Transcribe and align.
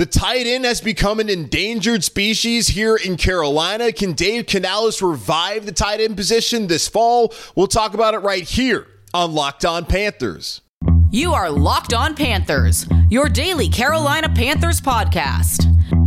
The 0.00 0.06
tight 0.06 0.46
end 0.46 0.64
has 0.64 0.80
become 0.80 1.20
an 1.20 1.28
endangered 1.28 2.02
species 2.02 2.68
here 2.68 2.96
in 2.96 3.18
Carolina. 3.18 3.92
Can 3.92 4.14
Dave 4.14 4.46
Canales 4.46 5.02
revive 5.02 5.66
the 5.66 5.72
tight 5.72 6.00
end 6.00 6.16
position 6.16 6.68
this 6.68 6.88
fall? 6.88 7.34
We'll 7.54 7.66
talk 7.66 7.92
about 7.92 8.14
it 8.14 8.20
right 8.20 8.44
here 8.44 8.86
on 9.12 9.34
Locked 9.34 9.66
On 9.66 9.84
Panthers. 9.84 10.62
You 11.10 11.34
are 11.34 11.50
Locked 11.50 11.92
On 11.92 12.16
Panthers, 12.16 12.86
your 13.10 13.28
daily 13.28 13.68
Carolina 13.68 14.30
Panthers 14.30 14.80
podcast. 14.80 15.66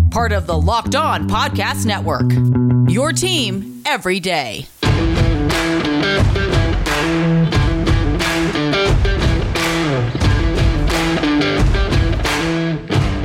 Part 0.09 0.31
of 0.31 0.47
the 0.47 0.59
Locked 0.59 0.95
On 0.95 1.29
Podcast 1.29 1.85
Network. 1.85 2.31
Your 2.91 3.11
team 3.11 3.83
every 3.85 4.19
day. 4.19 4.65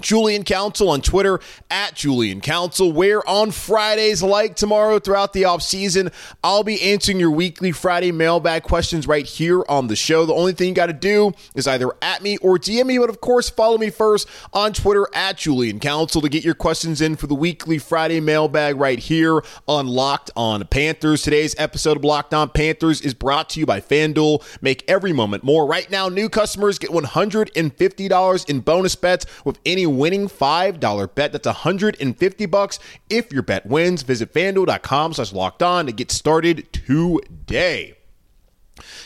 Julian 0.00 0.44
Council 0.44 0.90
on 0.90 1.00
Twitter 1.00 1.40
at 1.70 1.94
Julian 1.94 2.40
Council, 2.40 2.92
where 2.92 3.26
on 3.28 3.50
Fridays, 3.50 4.22
like 4.22 4.56
tomorrow 4.56 4.98
throughout 4.98 5.32
the 5.32 5.44
off 5.44 5.62
season, 5.62 6.10
I'll 6.42 6.64
be 6.64 6.80
answering 6.82 7.20
your 7.20 7.30
weekly 7.30 7.72
Friday 7.72 8.12
mailbag 8.12 8.62
questions 8.64 9.06
right 9.06 9.24
here 9.24 9.64
on 9.68 9.86
the 9.86 9.96
show. 9.96 10.26
The 10.26 10.34
only 10.34 10.52
thing 10.52 10.68
you 10.68 10.74
got 10.74 10.86
to 10.86 10.92
do 10.92 11.32
is 11.54 11.66
either 11.66 11.90
at 12.02 12.22
me 12.22 12.36
or 12.38 12.58
DM 12.58 12.86
me, 12.86 12.98
but 12.98 13.08
of 13.08 13.20
course, 13.20 13.48
follow 13.48 13.78
me 13.78 13.90
first 13.90 14.28
on 14.52 14.72
Twitter 14.72 15.06
at 15.14 15.38
Julian 15.38 15.80
Council 15.80 16.20
to 16.20 16.28
get 16.28 16.44
your 16.44 16.54
questions 16.54 17.00
in 17.00 17.16
for 17.16 17.26
the 17.26 17.34
weekly 17.34 17.78
Friday 17.78 18.20
mailbag 18.20 18.76
right 18.76 18.98
here 18.98 19.42
on 19.66 19.86
Locked 19.86 20.30
On 20.36 20.66
Panthers. 20.66 21.22
Today's 21.22 21.54
episode 21.58 21.96
of 21.96 22.04
Locked 22.04 22.34
On 22.34 22.48
Panthers 22.48 23.00
is 23.00 23.14
brought 23.14 23.48
to 23.50 23.60
you 23.60 23.66
by 23.66 23.80
FanDuel. 23.80 24.42
Make 24.60 24.84
every 24.88 25.12
moment 25.12 25.44
more. 25.44 25.66
Right 25.66 25.90
now, 25.90 26.08
new 26.08 26.28
customers 26.28 26.78
get 26.78 26.90
$150 26.90 28.50
in 28.50 28.60
bonus 28.60 28.96
bets 28.96 29.26
with 29.44 29.58
any 29.64 29.83
winning 29.86 30.28
$5 30.28 31.14
bet. 31.14 31.32
That's 31.32 31.46
150 31.46 32.46
bucks 32.46 32.78
if 33.08 33.32
your 33.32 33.42
bet 33.42 33.66
wins. 33.66 34.02
Visit 34.02 34.32
fanduel.com 34.32 35.14
slash 35.14 35.32
locked 35.32 35.62
on 35.62 35.86
to 35.86 35.92
get 35.92 36.10
started 36.10 36.72
today. 36.72 37.96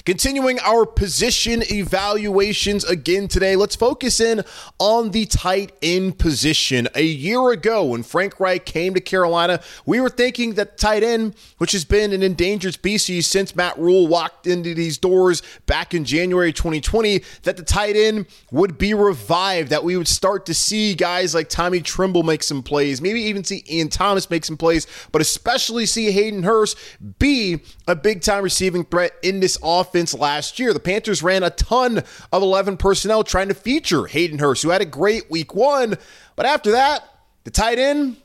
Continuing 0.09 0.59
our 0.61 0.87
position 0.87 1.63
evaluations 1.71 2.83
again 2.83 3.29
today, 3.29 3.57
let's 3.57 3.77
focus 3.77 4.21
in 4.21 4.43
on 4.79 5.11
the 5.11 5.27
tight 5.27 5.73
end 5.83 6.19
position. 6.19 6.89
A 6.95 7.03
year 7.03 7.51
ago, 7.51 7.85
when 7.85 8.03
Frank 8.03 8.41
Reich 8.41 8.65
came 8.65 8.95
to 8.95 9.03
Carolina, 9.03 9.61
we 9.85 10.01
were 10.01 10.09
thinking 10.09 10.55
that 10.55 10.79
tight 10.79 11.03
end, 11.03 11.35
which 11.59 11.73
has 11.73 11.85
been 11.85 12.15
an 12.15 12.23
endangered 12.23 12.73
species 12.73 13.27
since 13.27 13.55
Matt 13.55 13.79
Rhule 13.79 14.07
walked 14.07 14.47
into 14.47 14.73
these 14.73 14.97
doors 14.97 15.43
back 15.67 15.93
in 15.93 16.07
January 16.07 16.55
2020, 16.55 17.23
that 17.43 17.59
the 17.59 17.63
tight 17.63 17.95
end 17.95 18.29
would 18.51 18.79
be 18.79 18.95
revived, 18.95 19.69
that 19.69 19.85
we 19.85 19.99
would 19.99 20.09
start 20.09 20.47
to 20.47 20.55
see 20.55 20.95
guys 20.95 21.35
like 21.35 21.51
Tommy 21.51 21.81
Tremble 21.81 22.23
make 22.23 22.43
some 22.43 22.63
plays, 22.63 23.03
maybe 23.03 23.21
even 23.21 23.45
see 23.45 23.63
Ian 23.71 23.91
Thomas 23.91 24.31
make 24.31 24.47
some 24.47 24.57
plays, 24.57 24.87
but 25.13 25.21
especially 25.21 25.85
see 25.85 26.11
Hayden 26.13 26.45
Hurst 26.45 26.79
be 27.19 27.61
a 27.87 27.95
big 27.95 28.23
time 28.23 28.43
receiving 28.43 28.87
threat 28.87 29.13
in 29.23 29.41
this 29.41 29.59
offense 29.63 29.98
last 30.15 30.59
year. 30.59 30.73
The 30.73 30.81
Panthers 30.81 31.23
ran 31.23 31.43
a 31.43 31.51
ton 31.51 31.99
of 32.33 32.43
11 32.43 32.77
personnel 32.77 33.25
trying 33.25 33.49
to 33.49 33.55
feature 33.55 34.07
Hayden 34.07 34.39
Hurst, 34.39 34.63
who 34.63 34.71
had 34.71 34.83
a 34.83 34.87
great 34.87 35.31
week 35.31 35.55
one. 35.55 35.97
But 36.37 36.47
after 36.47 36.73
that, 36.73 37.03
the 37.45 37.51
tight 37.51 37.79
end, 37.79 38.17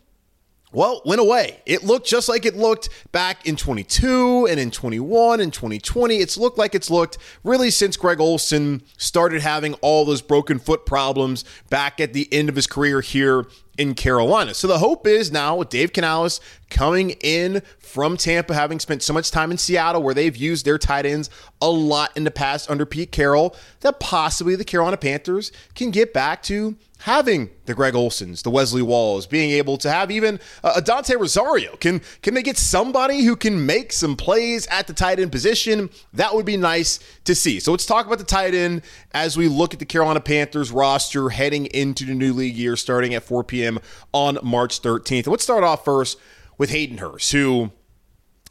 well, 0.73 1.01
went 1.05 1.21
away. 1.21 1.61
It 1.67 1.83
looked 1.83 2.07
just 2.07 2.27
like 2.27 2.45
it 2.45 2.55
looked 2.55 2.89
back 3.11 3.45
in 3.45 3.55
22 3.55 4.47
and 4.49 4.59
in 4.59 4.71
21 4.71 5.39
and 5.39 5.53
2020. 5.53 6.17
It's 6.17 6.35
looked 6.35 6.57
like 6.57 6.73
it's 6.73 6.89
looked 6.89 7.19
really 7.43 7.69
since 7.69 7.95
Greg 7.95 8.19
Olsen 8.19 8.81
started 8.97 9.41
having 9.43 9.75
all 9.75 10.03
those 10.03 10.23
broken 10.23 10.57
foot 10.57 10.85
problems 10.85 11.45
back 11.69 12.01
at 12.01 12.13
the 12.13 12.27
end 12.33 12.49
of 12.49 12.55
his 12.55 12.65
career 12.65 13.01
here 13.01 13.45
in 13.77 13.95
Carolina. 13.95 14.53
So 14.53 14.67
the 14.67 14.77
hope 14.77 15.07
is 15.07 15.31
now 15.31 15.55
with 15.55 15.69
Dave 15.69 15.93
Canales 15.93 16.39
coming 16.69 17.11
in 17.21 17.61
from 17.79 18.17
Tampa, 18.17 18.53
having 18.53 18.79
spent 18.79 19.01
so 19.01 19.13
much 19.13 19.31
time 19.31 19.51
in 19.51 19.57
Seattle 19.57 20.03
where 20.03 20.13
they've 20.13 20.35
used 20.35 20.65
their 20.65 20.77
tight 20.77 21.05
ends 21.05 21.29
a 21.61 21.69
lot 21.69 22.15
in 22.15 22.23
the 22.23 22.31
past 22.31 22.69
under 22.69 22.85
Pete 22.85 23.11
Carroll, 23.11 23.55
that 23.81 23.99
possibly 23.99 24.55
the 24.55 24.65
Carolina 24.65 24.97
Panthers 24.97 25.51
can 25.75 25.91
get 25.91 26.13
back 26.13 26.43
to 26.43 26.75
having 27.03 27.49
the 27.65 27.73
Greg 27.73 27.95
Olsens, 27.95 28.43
the 28.43 28.49
Wesley 28.49 28.81
Walls, 28.81 29.27
being 29.27 29.51
able 29.51 29.77
to 29.77 29.91
have 29.91 30.09
even 30.09 30.39
uh, 30.63 30.73
a 30.77 30.81
Dante 30.81 31.15
Rosario. 31.15 31.75
Can 31.75 32.01
can 32.21 32.33
they 32.33 32.41
get 32.41 32.57
somebody 32.57 33.23
who 33.23 33.35
can 33.35 33.65
make 33.65 33.91
some 33.91 34.15
plays 34.15 34.67
at 34.67 34.87
the 34.87 34.93
tight 34.93 35.19
end 35.19 35.31
position? 35.31 35.89
That 36.13 36.33
would 36.33 36.45
be 36.45 36.55
nice 36.55 36.99
to 37.25 37.35
see. 37.35 37.59
So 37.59 37.71
let's 37.71 37.85
talk 37.85 38.05
about 38.05 38.19
the 38.19 38.23
tight 38.23 38.53
end 38.53 38.83
as 39.11 39.35
we 39.35 39.49
look 39.49 39.73
at 39.73 39.79
the 39.79 39.85
Carolina 39.85 40.21
Panthers 40.21 40.71
roster 40.71 41.29
heading 41.29 41.65
into 41.67 42.05
the 42.05 42.13
new 42.13 42.31
league 42.31 42.55
year 42.55 42.77
starting 42.77 43.13
at 43.13 43.23
4 43.23 43.43
p.m. 43.43 43.79
on 44.13 44.39
March 44.41 44.81
13th. 44.81 45.27
Let's 45.27 45.43
start 45.43 45.65
off 45.65 45.83
first 45.83 46.17
with 46.57 46.69
Hayden 46.69 46.99
Hurst, 46.99 47.33
who 47.33 47.71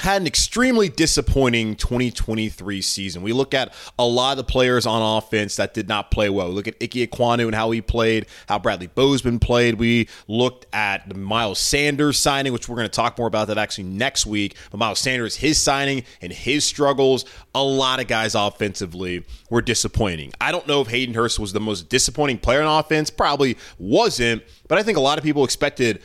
had 0.00 0.20
an 0.20 0.26
extremely 0.26 0.88
disappointing 0.88 1.76
2023 1.76 2.80
season. 2.80 3.22
We 3.22 3.32
look 3.32 3.54
at 3.54 3.72
a 3.98 4.06
lot 4.06 4.32
of 4.32 4.38
the 4.38 4.50
players 4.50 4.86
on 4.86 5.18
offense 5.18 5.56
that 5.56 5.74
did 5.74 5.86
not 5.86 6.10
play 6.10 6.28
well. 6.28 6.48
We 6.48 6.54
look 6.54 6.66
at 6.66 6.74
Ike 6.82 6.90
Ekwonu 6.90 7.44
and 7.46 7.54
how 7.54 7.70
he 7.70 7.82
played, 7.82 8.26
how 8.48 8.58
Bradley 8.58 8.88
Bozeman 8.88 9.38
played. 9.38 9.74
We 9.74 10.08
looked 10.26 10.66
at 10.72 11.08
the 11.08 11.14
Miles 11.14 11.58
Sanders 11.58 12.18
signing, 12.18 12.52
which 12.52 12.68
we're 12.68 12.76
going 12.76 12.88
to 12.88 12.94
talk 12.94 13.18
more 13.18 13.26
about 13.26 13.48
that 13.48 13.58
actually 13.58 13.84
next 13.84 14.26
week. 14.26 14.56
But 14.70 14.78
Miles 14.78 14.98
Sanders, 14.98 15.36
his 15.36 15.60
signing 15.60 16.04
and 16.20 16.32
his 16.32 16.64
struggles, 16.64 17.24
a 17.54 17.62
lot 17.62 18.00
of 18.00 18.08
guys 18.08 18.34
offensively 18.34 19.24
were 19.50 19.62
disappointing. 19.62 20.32
I 20.40 20.52
don't 20.52 20.66
know 20.66 20.80
if 20.80 20.88
Hayden 20.88 21.14
Hurst 21.14 21.38
was 21.38 21.52
the 21.52 21.60
most 21.60 21.88
disappointing 21.90 22.38
player 22.38 22.62
on 22.62 22.80
offense. 22.80 23.10
Probably 23.10 23.56
wasn't, 23.78 24.42
but 24.68 24.78
I 24.78 24.82
think 24.82 24.96
a 24.96 25.02
lot 25.02 25.18
of 25.18 25.24
people 25.24 25.44
expected 25.44 26.00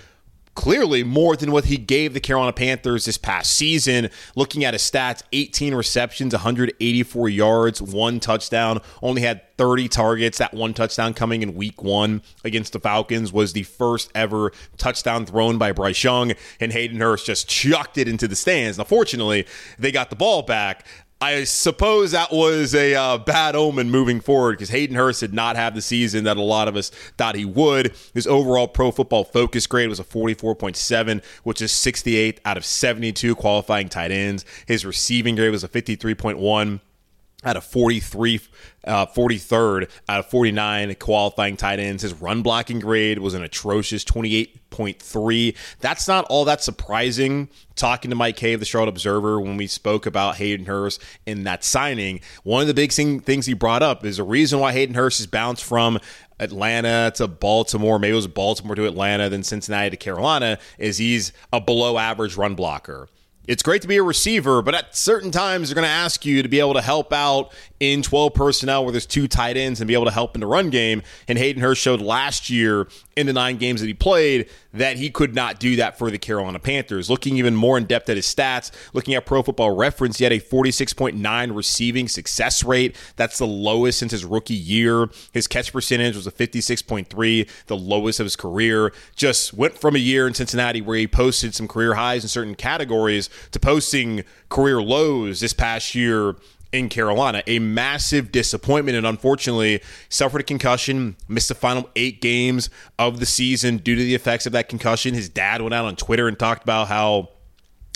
clearly 0.58 1.04
more 1.04 1.36
than 1.36 1.52
what 1.52 1.66
he 1.66 1.78
gave 1.78 2.16
the 2.16 2.20
Carolina 2.20 2.52
Panthers 2.52 3.06
this 3.06 3.18
past 3.18 3.52
season. 3.52 4.10
Looking 4.36 4.66
at 4.66 4.74
his 4.74 4.82
stats 4.82 5.22
18 5.32 5.76
receptions, 5.76 6.34
184 6.34 7.30
yards, 7.30 7.80
one 7.80 8.20
touchdown, 8.20 8.82
only 9.04 9.22
had 9.22 9.56
30 9.60 9.88
targets. 9.88 10.40
That 10.40 10.56
one 10.56 10.74
touchdown 10.74 11.14
coming 11.14 11.44
in 11.44 11.54
week 11.54 11.84
one 11.84 12.24
against 12.44 12.74
the 12.74 12.80
Falcons 12.80 13.32
was 13.32 13.54
the 13.54 13.64
first 13.64 14.10
ever 14.16 14.52
touchdown 14.78 15.28
thrown 15.28 15.60
by 15.60 15.72
Bryce 15.74 16.04
Young, 16.04 16.34
and 16.60 16.72
Hayden 16.72 17.00
Hurst 17.00 17.28
just 17.28 17.48
chucked 17.48 18.00
it 18.00 18.08
into 18.08 18.28
the 18.28 18.36
stands. 18.36 18.80
Now, 18.80 18.84
fortunately, 18.84 19.46
they 19.78 19.92
got 19.92 20.10
the 20.10 20.16
ball 20.16 20.42
back. 20.42 20.88
I 21.20 21.46
suppose 21.46 22.12
that 22.12 22.32
was 22.32 22.76
a 22.76 22.94
uh, 22.94 23.18
bad 23.18 23.56
omen 23.56 23.90
moving 23.90 24.20
forward 24.20 24.54
because 24.54 24.70
Hayden 24.70 24.96
Hurst 24.96 25.22
did 25.22 25.34
not 25.34 25.56
have 25.56 25.74
the 25.74 25.82
season 25.82 26.26
that 26.26 26.38
a 26.38 26.42
lot 26.42 26.68
of 26.68 26.76
us 26.76 26.90
thought 27.18 27.34
he 27.34 27.44
would. 27.44 27.96
His 28.14 28.28
overall 28.28 28.68
pro 28.68 28.92
football 28.92 29.24
focus 29.24 29.66
grade 29.66 29.90
was 29.90 30.00
a 30.00 30.04
44.7, 30.04 31.24
which 31.44 31.60
is 31.60 31.72
68 31.72 32.40
out 32.46 32.58
of 32.58 32.66
72 32.66 33.34
qualifying 33.36 33.90
tight 33.90 34.12
ends. 34.12 34.46
His 34.68 34.86
receiving 34.86 35.36
grade 35.36 35.52
was 35.52 35.64
a 35.64 35.68
53.1 35.68 36.82
out 37.44 37.56
of 37.56 37.64
43, 37.64 38.42
uh, 38.86 39.06
43rd 39.06 39.90
out 40.10 40.20
of 40.20 40.26
49 40.26 40.96
qualifying 40.96 41.56
tight 41.56 41.80
ends. 41.80 42.02
His 42.02 42.16
run 42.16 42.42
blocking 42.42 42.80
grade 42.80 43.20
was 43.20 43.36
an 43.36 43.44
atrocious 43.44 44.04
28.3. 44.04 45.56
That's 45.80 46.08
not 46.08 46.26
all 46.26 46.46
that 46.46 46.64
surprising. 46.64 47.50
Talking 47.76 48.10
to 48.10 48.16
Mike 48.16 48.38
Cave, 48.38 48.60
the 48.60 48.66
Charlotte 48.66 48.90
Observer, 48.90 49.40
when 49.40 49.56
we 49.56 49.68
spoke 49.68 50.08
about 50.08 50.38
Hayden 50.38 50.66
Hurst 50.66 51.00
in 51.28 51.44
that 51.44 51.64
signing, 51.64 52.22
one 52.44 52.62
of 52.62 52.68
the 52.68 52.74
big 52.74 52.92
thing, 52.92 53.20
things 53.20 53.46
he 53.46 53.54
brought 53.54 53.84
up 53.84 54.04
is 54.04 54.18
a 54.18 54.24
reason 54.24 54.60
why 54.60 54.72
Hayden 54.74 54.96
Hurst 54.96 55.20
has 55.20 55.28
bounced 55.28 55.64
from 55.64 56.00
Atlanta 56.40 57.12
to 57.16 57.28
Baltimore, 57.28 58.00
maybe 58.00 58.14
it 58.14 58.16
was 58.16 58.26
Baltimore 58.26 58.76
to 58.76 58.88
Atlanta, 58.88 59.30
then 59.30 59.44
Cincinnati 59.44 59.92
to 59.92 59.98
Carolina, 59.98 60.58
is 60.80 60.98
he's 60.98 61.34
a 61.54 61.62
below 61.62 62.00
average 62.00 62.36
run 62.36 62.56
blocker 62.56 63.10
it's 63.48 63.64
great 63.64 63.82
to 63.82 63.88
be 63.88 63.96
a 63.96 64.04
receiver, 64.04 64.62
but 64.62 64.76
at 64.76 64.96
certain 64.96 65.32
times 65.32 65.70
they're 65.70 65.76
going 65.76 65.88
to 65.88 65.90
ask 65.90 66.26
you 66.26 66.44
to 66.44 66.50
be 66.50 66.60
able 66.60 66.74
to 66.74 66.82
help 66.82 67.14
out 67.14 67.54
in 67.80 68.02
12 68.02 68.34
personnel 68.34 68.84
where 68.84 68.92
there's 68.92 69.06
two 69.06 69.28
tight 69.28 69.56
ends 69.56 69.80
and 69.80 69.88
be 69.88 69.94
able 69.94 70.06
to 70.06 70.12
help 70.12 70.36
in 70.36 70.42
the 70.42 70.48
run 70.48 70.70
game. 70.70 71.02
And 71.28 71.38
Hayden 71.38 71.62
Hurst 71.62 71.82
showed 71.82 72.02
last 72.02 72.50
year 72.50 72.88
in 73.16 73.26
the 73.26 73.34
nine 73.34 73.58
games 73.58 73.82
that 73.82 73.88
he 73.88 73.94
played 73.94 74.50
that 74.74 74.98
he 74.98 75.10
could 75.10 75.34
not 75.34 75.60
do 75.60 75.76
that 75.78 75.98
for 75.98 76.12
the 76.12 76.18
Carolina 76.18 76.60
Panthers. 76.60 77.10
Looking 77.10 77.38
even 77.38 77.56
more 77.56 77.78
in 77.78 77.86
depth 77.86 78.10
at 78.10 78.16
his 78.16 78.26
stats, 78.26 78.72
looking 78.94 79.16
at 79.16 79.26
Pro 79.26 79.42
Football 79.42 79.76
Reference, 79.76 80.18
he 80.18 80.24
had 80.24 80.34
a 80.34 80.40
46.9 80.40 81.56
receiving 81.56 82.08
success 82.08 82.64
rate. 82.64 82.96
That's 83.16 83.38
the 83.38 83.48
lowest 83.48 84.00
since 84.00 84.12
his 84.12 84.26
rookie 84.26 84.54
year. 84.54 85.10
His 85.32 85.48
catch 85.48 85.72
percentage 85.72 86.16
was 86.16 86.28
a 86.28 86.32
56.3, 86.32 87.50
the 87.68 87.78
lowest 87.78 88.20
of 88.20 88.26
his 88.26 88.36
career. 88.36 88.92
Just 89.16 89.54
went 89.54 89.78
from 89.78 89.96
a 89.96 90.00
year 90.00 90.28
in 90.28 90.34
Cincinnati 90.34 90.82
where 90.82 90.98
he 90.98 91.08
posted 91.08 91.56
some 91.56 91.68
career 91.68 91.96
highs 91.96 92.24
in 92.24 92.30
certain 92.30 92.56
categories 92.56 93.30
to 93.52 93.60
posting 93.60 94.24
career 94.50 94.82
lows 94.82 95.40
this 95.40 95.54
past 95.54 95.96
year 95.96 96.36
in 96.72 96.90
Carolina. 96.90 97.44
A 97.48 97.60
massive 97.60 98.32
disappointment, 98.32 98.98
and 98.98 99.08
unfortunately, 99.08 99.82
suffered 100.10 100.42
a 100.42 100.44
concussion, 100.44 101.16
missed 101.28 101.48
the 101.48 101.56
final 101.56 101.90
eight 101.96 102.22
games 102.22 102.70
of 103.00 103.20
the 103.20 103.26
season 103.26 103.78
due 103.78 103.96
to 103.96 104.04
the 104.04 104.16
effects 104.16 104.46
of 104.46 104.52
that 104.54 104.70
concussion. 104.70 105.14
His 105.14 105.30
dad 105.30 105.62
went 105.62 105.74
out 105.74 105.86
on 105.86 105.96
Twitter 105.96 106.28
and 106.28 106.38
talked 106.38 106.64
about 106.64 106.88
how. 106.88 107.30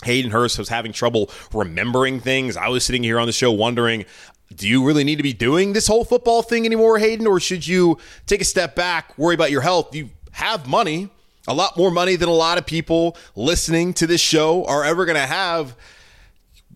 Hayden 0.04 0.32
Hurst 0.32 0.58
was 0.58 0.68
having 0.68 0.92
trouble 0.92 1.30
remembering 1.54 2.18
things. 2.18 2.56
I 2.56 2.66
was 2.66 2.84
sitting 2.84 3.04
here 3.04 3.20
on 3.20 3.26
the 3.26 3.32
show 3.32 3.52
wondering, 3.52 4.04
do 4.52 4.68
you 4.68 4.84
really 4.84 5.04
need 5.04 5.14
to 5.16 5.22
be 5.22 5.32
doing 5.32 5.74
this 5.74 5.86
whole 5.86 6.04
football 6.04 6.42
thing 6.42 6.66
anymore, 6.66 6.98
Hayden? 6.98 7.24
Or 7.24 7.38
should 7.38 7.64
you 7.64 7.98
take 8.26 8.40
a 8.40 8.44
step 8.44 8.74
back, 8.74 9.16
worry 9.16 9.36
about 9.36 9.52
your 9.52 9.60
health? 9.60 9.94
You 9.94 10.10
have 10.32 10.66
money, 10.66 11.08
a 11.46 11.54
lot 11.54 11.76
more 11.76 11.90
money 11.90 12.16
than 12.16 12.28
a 12.28 12.34
lot 12.34 12.58
of 12.58 12.66
people 12.66 13.16
listening 13.34 13.92
to 13.94 14.06
this 14.06 14.20
show 14.20 14.64
are 14.66 14.84
ever 14.84 15.04
going 15.04 15.16
to 15.16 15.26
have. 15.26 15.76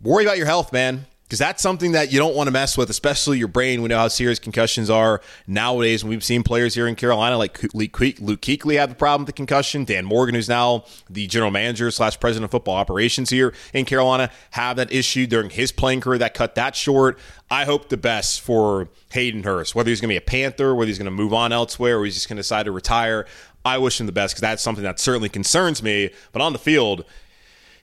Worry 0.02 0.24
about 0.24 0.36
your 0.36 0.46
health, 0.46 0.72
man 0.72 1.06
because 1.26 1.40
that's 1.40 1.60
something 1.60 1.92
that 1.92 2.12
you 2.12 2.20
don't 2.20 2.36
want 2.36 2.46
to 2.46 2.52
mess 2.52 2.78
with, 2.78 2.88
especially 2.88 3.36
your 3.36 3.48
brain. 3.48 3.82
We 3.82 3.88
know 3.88 3.98
how 3.98 4.06
serious 4.06 4.38
concussions 4.38 4.88
are 4.88 5.20
nowadays. 5.48 6.02
And 6.02 6.10
we've 6.10 6.22
seen 6.22 6.44
players 6.44 6.74
here 6.74 6.86
in 6.86 6.94
Carolina 6.94 7.36
like 7.36 7.60
Luke 7.74 7.90
Kuechly 7.90 8.78
have 8.78 8.92
a 8.92 8.94
problem 8.94 9.22
with 9.22 9.26
the 9.26 9.32
concussion. 9.32 9.84
Dan 9.84 10.04
Morgan, 10.04 10.36
who's 10.36 10.48
now 10.48 10.84
the 11.10 11.26
general 11.26 11.50
manager 11.50 11.90
slash 11.90 12.20
president 12.20 12.44
of 12.44 12.52
football 12.52 12.76
operations 12.76 13.30
here 13.30 13.52
in 13.74 13.84
Carolina, 13.84 14.30
have 14.52 14.76
that 14.76 14.92
issue 14.92 15.26
during 15.26 15.50
his 15.50 15.72
playing 15.72 16.00
career 16.00 16.18
that 16.18 16.32
cut 16.32 16.54
that 16.54 16.76
short. 16.76 17.18
I 17.50 17.64
hope 17.64 17.88
the 17.88 17.96
best 17.96 18.40
for 18.40 18.88
Hayden 19.10 19.42
Hurst, 19.42 19.74
whether 19.74 19.90
he's 19.90 20.00
going 20.00 20.10
to 20.10 20.12
be 20.12 20.18
a 20.18 20.20
Panther, 20.20 20.76
whether 20.76 20.86
he's 20.86 20.98
going 20.98 21.06
to 21.06 21.10
move 21.10 21.34
on 21.34 21.52
elsewhere, 21.52 21.98
or 21.98 22.04
he's 22.04 22.14
just 22.14 22.28
going 22.28 22.36
to 22.36 22.42
decide 22.42 22.66
to 22.66 22.72
retire. 22.72 23.26
I 23.64 23.78
wish 23.78 23.98
him 23.98 24.06
the 24.06 24.12
best 24.12 24.34
because 24.34 24.42
that's 24.42 24.62
something 24.62 24.84
that 24.84 25.00
certainly 25.00 25.28
concerns 25.28 25.82
me. 25.82 26.10
But 26.30 26.40
on 26.40 26.52
the 26.52 26.58
field, 26.60 27.04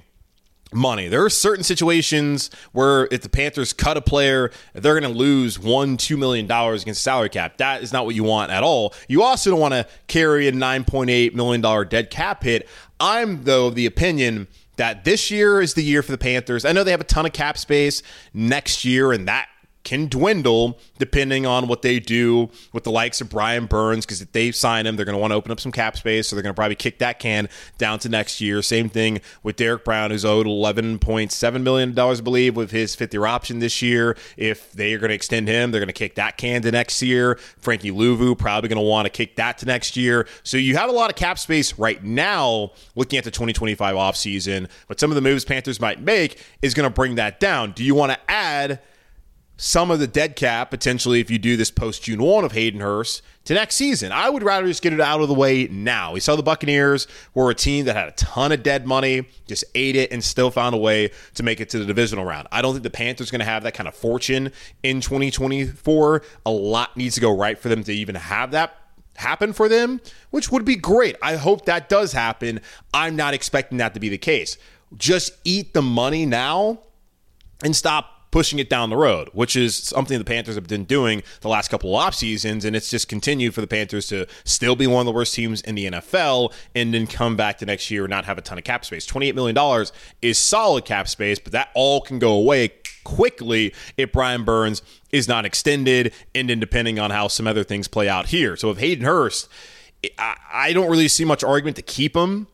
money. 0.72 1.08
There 1.08 1.24
are 1.24 1.30
certain 1.30 1.64
situations 1.64 2.50
where 2.72 3.08
if 3.10 3.22
the 3.22 3.28
Panthers 3.28 3.72
cut 3.72 3.96
a 3.96 4.00
player, 4.00 4.50
they're 4.74 4.98
going 4.98 5.10
to 5.10 5.18
lose 5.18 5.58
one, 5.58 5.96
two 5.96 6.16
million 6.16 6.46
dollars 6.46 6.82
against 6.82 7.02
salary 7.02 7.28
cap. 7.28 7.58
That 7.58 7.82
is 7.82 7.92
not 7.92 8.04
what 8.04 8.14
you 8.14 8.24
want 8.24 8.50
at 8.50 8.62
all. 8.62 8.94
You 9.08 9.22
also 9.22 9.50
don't 9.50 9.60
want 9.60 9.74
to 9.74 9.86
carry 10.06 10.48
a 10.48 10.52
nine 10.52 10.84
point 10.84 11.10
eight 11.10 11.34
million 11.34 11.60
dollar 11.60 11.84
dead 11.84 12.10
cap 12.10 12.42
hit. 12.42 12.68
I'm 13.00 13.44
though 13.44 13.68
of 13.68 13.74
the 13.74 13.86
opinion 13.86 14.48
that 14.76 15.04
this 15.04 15.30
year 15.30 15.60
is 15.60 15.74
the 15.74 15.82
year 15.82 16.02
for 16.02 16.12
the 16.12 16.18
Panthers. 16.18 16.64
I 16.64 16.72
know 16.72 16.84
they 16.84 16.92
have 16.92 17.00
a 17.00 17.04
ton 17.04 17.26
of 17.26 17.32
cap 17.32 17.58
space 17.58 18.02
next 18.32 18.84
year, 18.84 19.12
and 19.12 19.28
that 19.28 19.48
can 19.88 20.06
dwindle 20.06 20.78
depending 20.98 21.46
on 21.46 21.66
what 21.66 21.80
they 21.80 21.98
do 21.98 22.50
with 22.74 22.84
the 22.84 22.90
likes 22.90 23.22
of 23.22 23.30
Brian 23.30 23.64
Burns. 23.64 24.04
Because 24.04 24.20
if 24.20 24.30
they 24.32 24.52
sign 24.52 24.86
him, 24.86 24.96
they're 24.96 25.06
going 25.06 25.16
to 25.16 25.20
want 25.20 25.30
to 25.30 25.34
open 25.34 25.50
up 25.50 25.58
some 25.58 25.72
cap 25.72 25.96
space, 25.96 26.28
so 26.28 26.36
they're 26.36 26.42
going 26.42 26.54
to 26.54 26.58
probably 26.58 26.74
kick 26.74 26.98
that 26.98 27.18
can 27.18 27.48
down 27.78 27.98
to 28.00 28.10
next 28.10 28.38
year. 28.38 28.60
Same 28.60 28.90
thing 28.90 29.22
with 29.42 29.56
Derrick 29.56 29.86
Brown, 29.86 30.10
who's 30.10 30.26
owed 30.26 30.46
eleven 30.46 30.98
point 30.98 31.32
seven 31.32 31.64
million 31.64 31.94
dollars, 31.94 32.20
I 32.20 32.22
believe, 32.22 32.54
with 32.54 32.70
his 32.70 32.94
fifth 32.94 33.14
year 33.14 33.24
option 33.24 33.60
this 33.60 33.80
year. 33.80 34.14
If 34.36 34.72
they 34.72 34.92
are 34.92 34.98
going 34.98 35.08
to 35.08 35.14
extend 35.14 35.48
him, 35.48 35.70
they're 35.70 35.80
going 35.80 35.86
to 35.86 35.94
kick 35.94 36.16
that 36.16 36.36
can 36.36 36.60
to 36.62 36.70
next 36.70 37.00
year. 37.00 37.36
Frankie 37.58 37.90
Luvu 37.90 38.36
probably 38.36 38.68
going 38.68 38.76
to 38.76 38.86
want 38.86 39.06
to 39.06 39.10
kick 39.10 39.36
that 39.36 39.56
to 39.58 39.66
next 39.66 39.96
year. 39.96 40.28
So 40.42 40.58
you 40.58 40.76
have 40.76 40.90
a 40.90 40.92
lot 40.92 41.08
of 41.08 41.16
cap 41.16 41.38
space 41.38 41.78
right 41.78 42.04
now 42.04 42.72
looking 42.94 43.18
at 43.18 43.24
the 43.24 43.30
2025 43.30 43.96
offseason, 43.96 44.68
but 44.86 45.00
some 45.00 45.10
of 45.10 45.14
the 45.14 45.22
moves 45.22 45.46
Panthers 45.46 45.80
might 45.80 46.02
make 46.02 46.44
is 46.60 46.74
going 46.74 46.88
to 46.88 46.94
bring 46.94 47.14
that 47.14 47.40
down. 47.40 47.72
Do 47.72 47.82
you 47.82 47.94
want 47.94 48.12
to 48.12 48.18
add 48.30 48.80
some 49.60 49.90
of 49.90 49.98
the 49.98 50.06
dead 50.06 50.36
cap 50.36 50.70
potentially 50.70 51.18
if 51.20 51.30
you 51.30 51.38
do 51.38 51.56
this 51.56 51.70
post 51.70 52.04
June 52.04 52.22
1 52.22 52.44
of 52.44 52.52
Hayden 52.52 52.80
Hurst 52.80 53.22
to 53.44 53.54
next 53.54 53.74
season. 53.74 54.12
I 54.12 54.30
would 54.30 54.44
rather 54.44 54.68
just 54.68 54.82
get 54.82 54.92
it 54.92 55.00
out 55.00 55.20
of 55.20 55.26
the 55.26 55.34
way 55.34 55.66
now. 55.66 56.12
We 56.12 56.20
saw 56.20 56.36
the 56.36 56.44
Buccaneers 56.44 57.08
were 57.34 57.50
a 57.50 57.54
team 57.56 57.84
that 57.86 57.96
had 57.96 58.08
a 58.08 58.12
ton 58.12 58.52
of 58.52 58.62
dead 58.62 58.86
money, 58.86 59.26
just 59.48 59.64
ate 59.74 59.96
it, 59.96 60.12
and 60.12 60.22
still 60.22 60.52
found 60.52 60.76
a 60.76 60.78
way 60.78 61.10
to 61.34 61.42
make 61.42 61.60
it 61.60 61.68
to 61.70 61.80
the 61.80 61.84
divisional 61.84 62.24
round. 62.24 62.46
I 62.52 62.62
don't 62.62 62.72
think 62.72 62.84
the 62.84 62.90
Panthers 62.90 63.30
are 63.30 63.32
going 63.32 63.40
to 63.40 63.46
have 63.46 63.64
that 63.64 63.74
kind 63.74 63.88
of 63.88 63.96
fortune 63.96 64.52
in 64.84 65.00
2024. 65.00 66.22
A 66.46 66.50
lot 66.50 66.96
needs 66.96 67.16
to 67.16 67.20
go 67.20 67.36
right 67.36 67.58
for 67.58 67.68
them 67.68 67.82
to 67.82 67.92
even 67.92 68.14
have 68.14 68.52
that 68.52 68.76
happen 69.16 69.52
for 69.52 69.68
them, 69.68 70.00
which 70.30 70.52
would 70.52 70.64
be 70.64 70.76
great. 70.76 71.16
I 71.20 71.34
hope 71.34 71.64
that 71.64 71.88
does 71.88 72.12
happen. 72.12 72.60
I'm 72.94 73.16
not 73.16 73.34
expecting 73.34 73.78
that 73.78 73.92
to 73.94 74.00
be 74.00 74.08
the 74.08 74.18
case. 74.18 74.56
Just 74.96 75.32
eat 75.42 75.74
the 75.74 75.82
money 75.82 76.26
now 76.26 76.78
and 77.64 77.74
stop 77.74 78.17
pushing 78.30 78.58
it 78.58 78.68
down 78.68 78.90
the 78.90 78.96
road, 78.96 79.28
which 79.32 79.56
is 79.56 79.76
something 79.76 80.18
the 80.18 80.24
Panthers 80.24 80.54
have 80.54 80.66
been 80.66 80.84
doing 80.84 81.22
the 81.40 81.48
last 81.48 81.68
couple 81.68 81.90
of 81.90 82.02
off 82.02 82.14
seasons, 82.14 82.64
and 82.64 82.76
it's 82.76 82.90
just 82.90 83.08
continued 83.08 83.54
for 83.54 83.60
the 83.60 83.66
Panthers 83.66 84.06
to 84.08 84.26
still 84.44 84.76
be 84.76 84.86
one 84.86 85.00
of 85.00 85.06
the 85.06 85.12
worst 85.12 85.34
teams 85.34 85.60
in 85.62 85.74
the 85.74 85.86
NFL 85.86 86.52
and 86.74 86.92
then 86.92 87.06
come 87.06 87.36
back 87.36 87.58
the 87.58 87.66
next 87.66 87.90
year 87.90 88.04
and 88.04 88.10
not 88.10 88.24
have 88.24 88.38
a 88.38 88.42
ton 88.42 88.58
of 88.58 88.64
cap 88.64 88.84
space. 88.84 89.06
$28 89.06 89.34
million 89.34 89.86
is 90.22 90.38
solid 90.38 90.84
cap 90.84 91.08
space, 91.08 91.38
but 91.38 91.52
that 91.52 91.70
all 91.74 92.00
can 92.00 92.18
go 92.18 92.32
away 92.32 92.72
quickly 93.04 93.72
if 93.96 94.12
Brian 94.12 94.44
Burns 94.44 94.82
is 95.10 95.26
not 95.26 95.46
extended, 95.46 96.12
and 96.34 96.50
then 96.50 96.60
depending 96.60 96.98
on 96.98 97.10
how 97.10 97.28
some 97.28 97.46
other 97.46 97.64
things 97.64 97.88
play 97.88 98.08
out 98.08 98.26
here. 98.26 98.56
So 98.56 98.70
if 98.70 98.78
Hayden 98.78 99.04
Hurst, 99.04 99.48
I 100.18 100.72
don't 100.74 100.90
really 100.90 101.08
see 101.08 101.24
much 101.24 101.42
argument 101.42 101.76
to 101.76 101.82
keep 101.82 102.14
him 102.14 102.46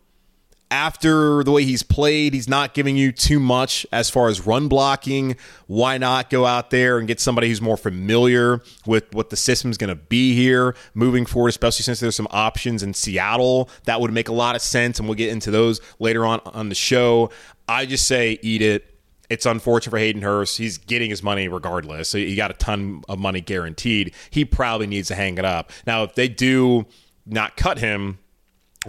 after 0.75 1.45
the 1.45 1.53
way 1.53 1.63
he's 1.63 1.85
played, 1.85 2.35
he's 2.35 2.49
not 2.49 2.75
giving 2.75 2.97
you 2.97 3.13
too 3.13 3.39
much 3.39 3.87
as 3.93 4.11
far 4.11 4.27
as 4.27 4.45
run 4.45 4.67
blocking. 4.67 5.37
Why 5.69 5.99
not 5.99 6.31
go 6.31 6.47
out 6.47 6.71
there 6.71 6.99
and 6.99 7.07
get 7.07 7.21
somebody 7.21 7.49
who's 7.49 7.61
more 7.61 7.77
familiar 7.77 8.61
with 8.85 9.05
what 9.15 9.31
the 9.31 9.37
system's 9.37 9.79
going 9.79 9.91
to 9.91 9.95
be 9.95 10.35
here 10.35 10.75
moving 10.93 11.27
forward, 11.27 11.51
especially 11.51 11.85
since 11.85 12.01
there's 12.01 12.17
some 12.17 12.27
options 12.33 12.83
in 12.83 12.93
Seattle 12.93 13.71
that 13.85 14.01
would 14.01 14.13
make 14.13 14.29
a 14.29 14.33
lot 14.33 14.57
of 14.57 14.63
sense, 14.63 14.99
and 14.99 15.07
we'll 15.07 15.15
get 15.15 15.31
into 15.31 15.53
those 15.53 15.81
later 16.01 16.27
on 16.27 16.41
on 16.45 16.71
the 16.71 16.75
show. 16.75 17.31
I 17.69 17.87
just 17.87 18.09
say 18.09 18.41
eat 18.43 18.61
it. 18.61 18.99
It's 19.31 19.47
unfortunate 19.47 19.93
for 19.93 19.99
Hayden 19.99 20.23
Hurst. 20.23 20.59
He's 20.59 20.77
getting 20.79 21.09
his 21.09 21.23
money 21.23 21.47
regardless. 21.47 22.09
So 22.09 22.19
he 22.19 22.35
got 22.35 22.51
a 22.51 22.55
ton 22.55 23.05
of 23.09 23.21
money 23.21 23.41
guaranteed. 23.41 24.13
He 24.29 24.45
probably 24.45 24.89
needs 24.89 25.07
to 25.07 25.15
hang 25.15 25.39
it 25.39 25.45
up. 25.45 25.71
Now, 25.87 26.03
if 26.03 26.17
they 26.17 26.27
do 26.27 26.87
not 27.27 27.57
cut 27.57 27.79
him, 27.79 28.19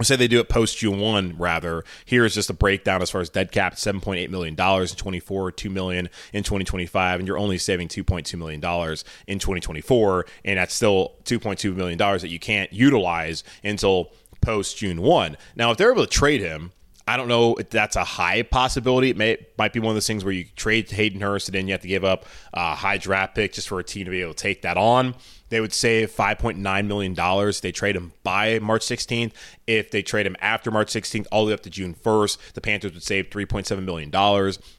say 0.04 0.16
they 0.16 0.28
do 0.28 0.40
it 0.40 0.48
post 0.48 0.78
June 0.78 0.98
one 1.00 1.36
rather. 1.38 1.84
Here 2.04 2.24
is 2.24 2.34
just 2.34 2.50
a 2.50 2.54
breakdown 2.54 3.02
as 3.02 3.10
far 3.10 3.20
as 3.20 3.30
dead 3.30 3.52
cap: 3.52 3.78
seven 3.78 4.00
point 4.00 4.20
eight 4.20 4.30
million 4.30 4.54
dollars 4.54 4.92
in 4.92 4.96
twenty 4.96 5.20
four, 5.20 5.50
two 5.50 5.70
million 5.70 6.08
in 6.32 6.42
twenty 6.42 6.64
twenty 6.64 6.86
five, 6.86 7.20
and 7.20 7.26
you're 7.26 7.38
only 7.38 7.58
saving 7.58 7.88
two 7.88 8.04
point 8.04 8.26
two 8.26 8.36
million 8.36 8.60
dollars 8.60 9.04
in 9.26 9.38
twenty 9.38 9.60
twenty 9.60 9.80
four, 9.80 10.26
and 10.44 10.58
that's 10.58 10.74
still 10.74 11.14
two 11.24 11.38
point 11.38 11.58
two 11.58 11.74
million 11.74 11.98
dollars 11.98 12.22
that 12.22 12.28
you 12.28 12.38
can't 12.38 12.72
utilize 12.72 13.42
until 13.64 14.12
post 14.40 14.78
June 14.78 15.02
1. 15.02 15.36
Now, 15.56 15.72
if 15.72 15.76
they're 15.76 15.90
able 15.90 16.06
to 16.06 16.10
trade 16.10 16.40
him, 16.40 16.72
I 17.08 17.16
don't 17.16 17.28
know 17.28 17.54
if 17.54 17.70
that's 17.70 17.94
a 17.94 18.02
high 18.02 18.42
possibility. 18.42 19.10
It 19.10 19.16
may 19.16 19.38
might 19.56 19.72
be 19.72 19.78
one 19.78 19.90
of 19.90 19.94
those 19.94 20.08
things 20.08 20.24
where 20.24 20.32
you 20.32 20.44
trade 20.56 20.90
Hayden 20.90 21.20
Hurst 21.20 21.48
and 21.48 21.54
then 21.54 21.68
you 21.68 21.72
have 21.72 21.82
to 21.82 21.88
give 21.88 22.04
up 22.04 22.26
a 22.52 22.74
high 22.74 22.98
draft 22.98 23.36
pick 23.36 23.52
just 23.52 23.68
for 23.68 23.78
a 23.78 23.84
team 23.84 24.06
to 24.06 24.10
be 24.10 24.22
able 24.22 24.34
to 24.34 24.42
take 24.42 24.62
that 24.62 24.76
on. 24.76 25.14
They 25.48 25.60
would 25.60 25.72
save 25.72 26.10
$5.9 26.10 26.86
million. 26.86 27.52
They 27.62 27.70
trade 27.70 27.94
him 27.94 28.12
by 28.24 28.58
March 28.58 28.82
16th. 28.82 29.30
If 29.68 29.92
they 29.92 30.02
trade 30.02 30.26
him 30.26 30.36
after 30.40 30.72
March 30.72 30.88
16th, 30.88 31.26
all 31.30 31.44
the 31.44 31.50
way 31.50 31.54
up 31.54 31.60
to 31.60 31.70
June 31.70 31.94
1st, 31.94 32.54
the 32.54 32.60
Panthers 32.60 32.92
would 32.92 33.04
save 33.04 33.30
$3.7 33.30 33.84
million. 33.84 34.10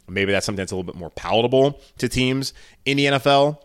Maybe 0.10 0.34
that's 0.34 0.46
something 0.46 0.58
that's 0.58 0.74
a 0.74 0.76
little 0.76 0.92
bit 0.92 1.00
more 1.00 1.12
palatable 1.12 1.80
to 2.00 2.10
teams 2.10 2.54
in 2.84 2.98
the 2.98 3.06
NFL 3.06 3.60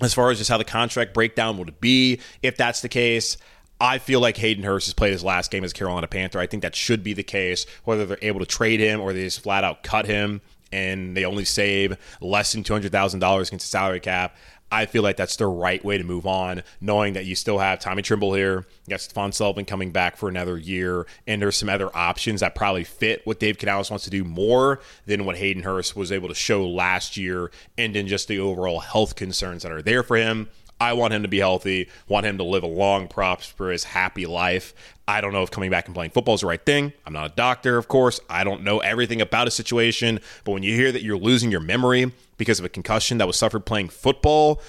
as 0.00 0.14
far 0.14 0.30
as 0.30 0.38
just 0.38 0.48
how 0.48 0.58
the 0.58 0.64
contract 0.64 1.12
breakdown 1.12 1.58
would 1.58 1.80
be. 1.80 2.20
If 2.40 2.56
that's 2.56 2.82
the 2.82 2.88
case, 2.88 3.36
I 3.80 3.98
feel 3.98 4.20
like 4.20 4.36
Hayden 4.38 4.64
Hurst 4.64 4.86
has 4.88 4.94
played 4.94 5.12
his 5.12 5.22
last 5.22 5.50
game 5.50 5.62
as 5.62 5.72
Carolina 5.72 6.08
Panther. 6.08 6.40
I 6.40 6.46
think 6.46 6.62
that 6.62 6.74
should 6.74 7.04
be 7.04 7.12
the 7.12 7.22
case, 7.22 7.64
whether 7.84 8.04
they're 8.06 8.18
able 8.22 8.40
to 8.40 8.46
trade 8.46 8.80
him 8.80 9.00
or 9.00 9.12
they 9.12 9.22
just 9.22 9.40
flat 9.40 9.62
out 9.64 9.82
cut 9.82 10.06
him 10.06 10.40
and 10.72 11.16
they 11.16 11.24
only 11.24 11.44
save 11.44 11.96
less 12.20 12.52
than 12.52 12.62
$200,000 12.62 13.14
against 13.14 13.50
the 13.50 13.58
salary 13.58 14.00
cap. 14.00 14.36
I 14.70 14.84
feel 14.84 15.02
like 15.02 15.16
that's 15.16 15.36
the 15.36 15.46
right 15.46 15.82
way 15.82 15.96
to 15.96 16.04
move 16.04 16.26
on, 16.26 16.62
knowing 16.78 17.14
that 17.14 17.24
you 17.24 17.34
still 17.34 17.58
have 17.58 17.80
Tommy 17.80 18.02
Tremble 18.02 18.34
here, 18.34 18.66
you 18.86 18.90
got 18.90 19.00
Stephen 19.00 19.32
Sullivan 19.32 19.64
coming 19.64 19.92
back 19.92 20.18
for 20.18 20.28
another 20.28 20.58
year, 20.58 21.06
and 21.26 21.40
there's 21.40 21.56
some 21.56 21.70
other 21.70 21.94
options 21.96 22.40
that 22.40 22.54
probably 22.54 22.84
fit 22.84 23.26
what 23.26 23.40
Dave 23.40 23.56
Canales 23.56 23.90
wants 23.90 24.04
to 24.04 24.10
do 24.10 24.24
more 24.24 24.80
than 25.06 25.24
what 25.24 25.38
Hayden 25.38 25.62
Hurst 25.62 25.96
was 25.96 26.12
able 26.12 26.28
to 26.28 26.34
show 26.34 26.68
last 26.68 27.16
year, 27.16 27.50
and 27.78 27.96
in 27.96 28.06
just 28.06 28.28
the 28.28 28.38
overall 28.38 28.80
health 28.80 29.14
concerns 29.14 29.62
that 29.62 29.72
are 29.72 29.80
there 29.80 30.02
for 30.02 30.18
him. 30.18 30.50
I 30.80 30.92
want 30.92 31.12
him 31.12 31.22
to 31.22 31.28
be 31.28 31.38
healthy, 31.38 31.88
want 32.06 32.26
him 32.26 32.38
to 32.38 32.44
live 32.44 32.62
a 32.62 32.68
long, 32.68 33.08
prosperous, 33.08 33.84
happy 33.84 34.26
life. 34.26 34.74
I 35.08 35.20
don't 35.20 35.32
know 35.32 35.42
if 35.42 35.50
coming 35.50 35.70
back 35.70 35.86
and 35.86 35.94
playing 35.94 36.10
football 36.10 36.34
is 36.34 36.42
the 36.42 36.46
right 36.46 36.64
thing. 36.64 36.92
I'm 37.06 37.12
not 37.12 37.32
a 37.32 37.34
doctor, 37.34 37.78
of 37.78 37.88
course. 37.88 38.20
I 38.28 38.44
don't 38.44 38.62
know 38.62 38.78
everything 38.80 39.20
about 39.20 39.48
a 39.48 39.50
situation. 39.50 40.20
But 40.44 40.52
when 40.52 40.62
you 40.62 40.74
hear 40.74 40.92
that 40.92 41.02
you're 41.02 41.16
losing 41.16 41.50
your 41.50 41.60
memory 41.60 42.12
because 42.36 42.58
of 42.58 42.64
a 42.64 42.68
concussion 42.68 43.18
that 43.18 43.26
was 43.26 43.36
suffered 43.36 43.64
playing 43.64 43.88
football, 43.88 44.60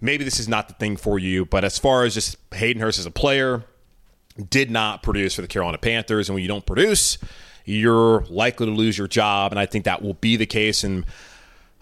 maybe 0.00 0.22
this 0.22 0.38
is 0.38 0.48
not 0.48 0.68
the 0.68 0.74
thing 0.74 0.96
for 0.96 1.18
you. 1.18 1.46
But 1.46 1.64
as 1.64 1.78
far 1.78 2.04
as 2.04 2.14
just 2.14 2.36
Hayden 2.54 2.82
Hurst 2.82 2.98
as 2.98 3.06
a 3.06 3.10
player, 3.10 3.64
did 4.48 4.70
not 4.70 5.02
produce 5.02 5.34
for 5.34 5.42
the 5.42 5.48
Carolina 5.48 5.78
Panthers. 5.78 6.28
And 6.28 6.34
when 6.34 6.42
you 6.42 6.48
don't 6.48 6.64
produce, 6.64 7.18
you're 7.64 8.24
likely 8.28 8.66
to 8.66 8.72
lose 8.72 8.96
your 8.96 9.08
job. 9.08 9.52
And 9.52 9.58
I 9.58 9.66
think 9.66 9.84
that 9.84 10.02
will 10.02 10.14
be 10.14 10.36
the 10.36 10.46
case. 10.46 10.84
And 10.84 11.04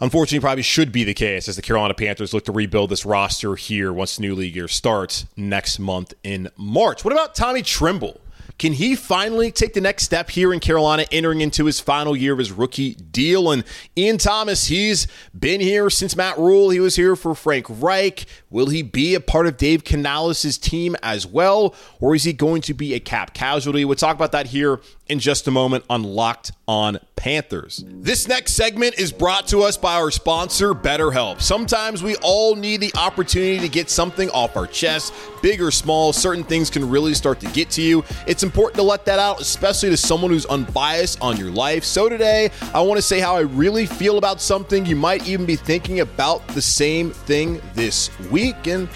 Unfortunately, 0.01 0.41
probably 0.41 0.63
should 0.63 0.93
be 0.93 1.03
the 1.03 1.15
case 1.15 1.49
as 1.49 1.57
the 1.57 1.63
Carolina 1.63 1.95
Panthers 1.95 2.33
look 2.33 2.45
to 2.45 2.53
rebuild 2.53 2.91
this 2.91 3.05
roster 3.05 3.57
here 3.57 3.93
once 3.93 4.17
the 4.17 4.23
new 4.23 4.35
league 4.35 4.55
year 4.55 4.69
starts 4.69 5.27
next 5.37 5.81
month 5.81 6.15
in 6.23 6.49
March. 6.57 7.05
What 7.05 7.13
about 7.13 7.35
Tommy 7.35 7.63
Tremble? 7.63 8.21
Can 8.59 8.73
he 8.73 8.97
finally 8.97 9.53
take 9.53 9.75
the 9.75 9.81
next 9.81 10.03
step 10.03 10.31
here 10.31 10.53
in 10.53 10.59
Carolina, 10.59 11.07
entering 11.13 11.41
into 11.41 11.65
his 11.67 11.79
final 11.79 12.17
year 12.17 12.33
of 12.33 12.41
his 12.41 12.51
rookie 12.51 12.95
deal? 12.95 13.53
And 13.53 13.63
Ian 13.97 14.19
Thomas, 14.19 14.67
he's 14.67 15.07
been 15.39 15.61
here 15.61 15.89
since 15.91 16.17
Matt 16.17 16.39
Rhule. 16.39 16.71
He 16.71 16.81
was 16.81 16.97
here 16.97 17.15
for 17.15 17.37
Frank 17.37 17.67
Reich. 17.69 18.27
Will 18.51 18.69
he 18.69 18.83
be 18.83 19.15
a 19.15 19.21
part 19.21 19.47
of 19.47 19.57
Dave 19.59 19.85
Canales' 19.85 20.57
team 20.57 20.97
as 21.03 21.27
well? 21.27 21.75
Or 22.01 22.15
is 22.15 22.25
he 22.25 22.33
going 22.33 22.63
to 22.63 22.75
be 22.75 22.95
a 22.95 23.01
cap 23.01 23.35
casualty? 23.35 23.85
We'll 23.85 23.97
talk 23.97 24.17
about 24.17 24.33
that 24.33 24.47
here 24.47 24.81
in 25.07 25.19
just 25.19 25.49
a 25.49 25.51
moment 25.51 25.85
on 25.91 26.03
Locked 26.03 26.53
on 26.67 26.99
Panthers. 27.17 27.83
This 27.87 28.29
next 28.29 28.53
segment 28.53 28.99
is 28.99 29.11
brought 29.11 29.49
to 29.49 29.63
us 29.63 29.77
by 29.77 29.95
our 29.95 30.11
sponsor, 30.11 30.75
BetterHelp. 30.75 31.41
Sometimes 31.41 32.03
we 32.03 32.17
all 32.17 32.55
need 32.55 32.81
the 32.81 32.93
opportunity 32.97 33.59
to 33.61 33.69
get 33.69 33.91
something 33.91 34.31
off 34.31 34.57
our 34.57 34.67
chest, 34.67 35.13
big 35.43 35.61
or 35.61 35.71
small. 35.71 36.13
Certain 36.13 36.45
things 36.45 36.71
can 36.71 36.89
really 36.89 37.15
start 37.15 37.41
to 37.41 37.47
get 37.49 37.71
to 37.71 37.83
you. 37.83 38.05
It's 38.27 38.43
important 38.43 38.77
to 38.77 38.83
let 38.83 39.05
that 39.07 39.19
out, 39.19 39.41
especially 39.41 39.91
to 39.91 39.97
someone 39.97 40.31
who's 40.31 40.47
unbiased 40.47 41.21
on 41.21 41.37
your 41.37 41.51
life. 41.51 41.85
So 41.85 42.09
today, 42.09 42.51
I 42.73 42.81
want 42.81 42.99
to 42.99 43.03
say 43.03 43.19
how 43.19 43.37
I 43.37 43.41
really 43.41 43.87
feel 43.87 44.19
about 44.19 44.41
something. 44.41 44.87
You 44.87 44.97
might 44.97 45.27
even 45.27 45.47
be 45.47 45.57
thinking 45.57 46.01
about 46.01 46.47
the 46.49 46.63
same 46.63 47.11
thing 47.11 47.61
this 47.75 48.11
week. 48.31 48.38
Week, 48.39 48.69
and 48.69 48.89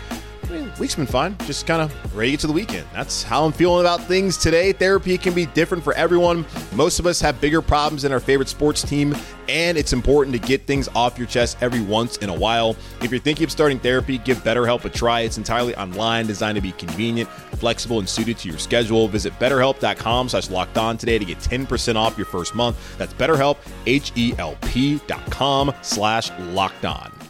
I 0.44 0.49
mean, 0.50 0.72
week's 0.78 0.94
been 0.94 1.04
fine. 1.04 1.37
Just 1.46 1.66
kind 1.66 1.82
of 1.82 2.16
ready 2.16 2.37
to 2.37 2.46
the 2.46 2.52
weekend. 2.52 2.87
That's 2.92 3.25
how 3.25 3.44
I'm 3.44 3.50
feeling 3.50 3.80
about 3.80 4.00
things 4.04 4.37
today. 4.37 4.72
Therapy 4.72 5.18
can 5.18 5.34
be 5.34 5.46
different 5.46 5.82
for 5.82 5.94
everyone. 5.94 6.46
Most 6.76 7.00
of 7.00 7.06
us 7.06 7.20
have 7.22 7.40
bigger 7.40 7.61
problems 7.61 8.02
than 8.02 8.12
our 8.12 8.20
favorite 8.20 8.49
sports 8.49 8.82
team, 8.82 9.16
and 9.49 9.76
it's 9.76 9.92
important 9.92 10.32
to 10.37 10.46
get 10.46 10.64
things 10.68 10.88
off 10.94 11.18
your 11.18 11.26
chest 11.26 11.56
every 11.61 11.80
once 11.80 12.18
in 12.18 12.28
a 12.28 12.34
while. 12.34 12.76
If 13.00 13.11
you're 13.11 13.18
thinking 13.18 13.42
of 13.42 13.50
starting 13.50 13.80
therapy, 13.80 14.18
give 14.18 14.44
BetterHelp 14.44 14.84
a 14.84 14.90
try. 14.90 15.22
It's 15.22 15.38
entirely 15.38 15.75
online, 15.75 16.28
designed 16.28 16.54
to 16.54 16.62
be 16.62 16.70
convenient, 16.70 17.28
flexible, 17.56 17.99
and 17.99 18.08
suited 18.08 18.38
to 18.38 18.49
your 18.49 18.58
schedule. 18.58 19.08
Visit 19.08 19.32
betterhelp.com 19.40 20.28
slash 20.28 20.50
locked 20.50 20.78
on 20.78 20.96
today 20.96 21.18
to 21.18 21.25
get 21.25 21.38
10% 21.38 21.96
off 21.96 22.16
your 22.16 22.26
first 22.26 22.54
month. 22.54 22.78
That's 22.96 23.14
betterhelp, 23.14 23.58
H-E-L-P 23.87 25.00
dot 25.08 25.30
com 25.32 25.75
slash 25.82 26.30
locked 26.38 26.84
on. 26.84 27.21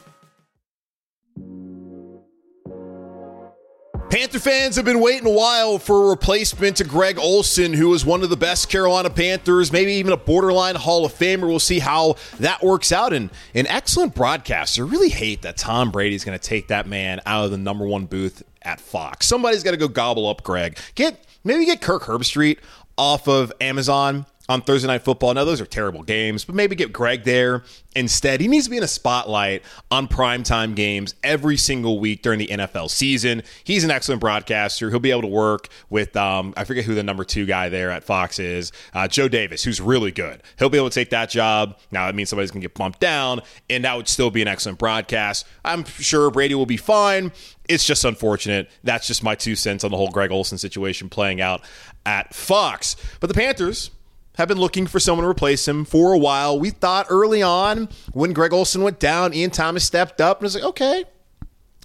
Panther 4.12 4.40
fans 4.40 4.76
have 4.76 4.84
been 4.84 5.00
waiting 5.00 5.26
a 5.26 5.32
while 5.32 5.78
for 5.78 6.04
a 6.04 6.10
replacement 6.10 6.76
to 6.76 6.84
Greg 6.84 7.18
Olsen, 7.18 7.72
who 7.72 7.88
was 7.88 8.04
one 8.04 8.22
of 8.22 8.28
the 8.28 8.36
best 8.36 8.68
Carolina 8.68 9.08
Panthers, 9.08 9.72
maybe 9.72 9.92
even 9.92 10.12
a 10.12 10.18
borderline 10.18 10.74
Hall 10.74 11.06
of 11.06 11.14
Famer. 11.14 11.48
We'll 11.48 11.58
see 11.58 11.78
how 11.78 12.16
that 12.38 12.62
works 12.62 12.92
out. 12.92 13.14
And 13.14 13.30
an 13.54 13.66
excellent 13.68 14.14
broadcaster. 14.14 14.84
Really 14.84 15.08
hate 15.08 15.40
that 15.40 15.56
Tom 15.56 15.90
Brady's 15.90 16.24
going 16.26 16.38
to 16.38 16.46
take 16.46 16.68
that 16.68 16.86
man 16.86 17.22
out 17.24 17.46
of 17.46 17.52
the 17.52 17.56
number 17.56 17.86
one 17.86 18.04
booth 18.04 18.42
at 18.60 18.82
Fox. 18.82 19.26
Somebody's 19.26 19.62
got 19.62 19.70
to 19.70 19.78
go 19.78 19.88
gobble 19.88 20.28
up 20.28 20.42
Greg. 20.42 20.78
Get 20.94 21.24
maybe 21.42 21.64
get 21.64 21.80
Kirk 21.80 22.02
Herbstreit 22.02 22.58
off 22.98 23.28
of 23.28 23.50
Amazon 23.62 24.26
on 24.48 24.62
Thursday 24.62 24.88
Night 24.88 25.02
Football. 25.02 25.34
Now, 25.34 25.44
those 25.44 25.60
are 25.60 25.66
terrible 25.66 26.02
games, 26.02 26.44
but 26.44 26.54
maybe 26.54 26.74
get 26.74 26.92
Greg 26.92 27.24
there 27.24 27.62
instead. 27.94 28.40
He 28.40 28.48
needs 28.48 28.64
to 28.64 28.70
be 28.70 28.76
in 28.76 28.82
a 28.82 28.88
spotlight 28.88 29.62
on 29.90 30.08
primetime 30.08 30.74
games 30.74 31.14
every 31.22 31.56
single 31.56 32.00
week 32.00 32.22
during 32.22 32.38
the 32.38 32.48
NFL 32.48 32.90
season. 32.90 33.42
He's 33.64 33.84
an 33.84 33.90
excellent 33.90 34.20
broadcaster. 34.20 34.90
He'll 34.90 34.98
be 34.98 35.10
able 35.10 35.22
to 35.22 35.28
work 35.28 35.68
with, 35.90 36.16
um, 36.16 36.54
I 36.56 36.64
forget 36.64 36.84
who 36.84 36.94
the 36.94 37.02
number 37.02 37.24
two 37.24 37.46
guy 37.46 37.68
there 37.68 37.90
at 37.90 38.04
Fox 38.04 38.38
is, 38.38 38.72
uh, 38.94 39.06
Joe 39.08 39.28
Davis, 39.28 39.62
who's 39.62 39.80
really 39.80 40.10
good. 40.10 40.42
He'll 40.58 40.70
be 40.70 40.78
able 40.78 40.90
to 40.90 40.94
take 40.94 41.10
that 41.10 41.30
job. 41.30 41.78
Now, 41.90 42.06
that 42.06 42.14
means 42.14 42.28
somebody's 42.28 42.50
going 42.50 42.62
to 42.62 42.68
get 42.68 42.74
bumped 42.74 43.00
down, 43.00 43.40
and 43.70 43.84
that 43.84 43.96
would 43.96 44.08
still 44.08 44.30
be 44.30 44.42
an 44.42 44.48
excellent 44.48 44.78
broadcast. 44.78 45.46
I'm 45.64 45.84
sure 45.84 46.30
Brady 46.30 46.54
will 46.54 46.66
be 46.66 46.76
fine. 46.76 47.32
It's 47.68 47.84
just 47.84 48.04
unfortunate. 48.04 48.68
That's 48.82 49.06
just 49.06 49.22
my 49.22 49.34
two 49.34 49.54
cents 49.54 49.84
on 49.84 49.92
the 49.92 49.96
whole 49.96 50.10
Greg 50.10 50.32
Olsen 50.32 50.58
situation 50.58 51.08
playing 51.08 51.40
out 51.40 51.62
at 52.04 52.34
Fox. 52.34 52.96
But 53.20 53.28
the 53.28 53.34
Panthers, 53.34 53.90
have 54.36 54.48
been 54.48 54.58
looking 54.58 54.86
for 54.86 54.98
someone 55.00 55.24
to 55.24 55.30
replace 55.30 55.66
him 55.66 55.84
for 55.84 56.12
a 56.12 56.18
while. 56.18 56.58
We 56.58 56.70
thought 56.70 57.06
early 57.10 57.42
on 57.42 57.88
when 58.12 58.32
Greg 58.32 58.52
Olsen 58.52 58.82
went 58.82 58.98
down, 58.98 59.34
Ian 59.34 59.50
Thomas 59.50 59.84
stepped 59.84 60.20
up 60.20 60.38
and 60.38 60.44
was 60.44 60.54
like, 60.54 60.64
okay, 60.64 61.04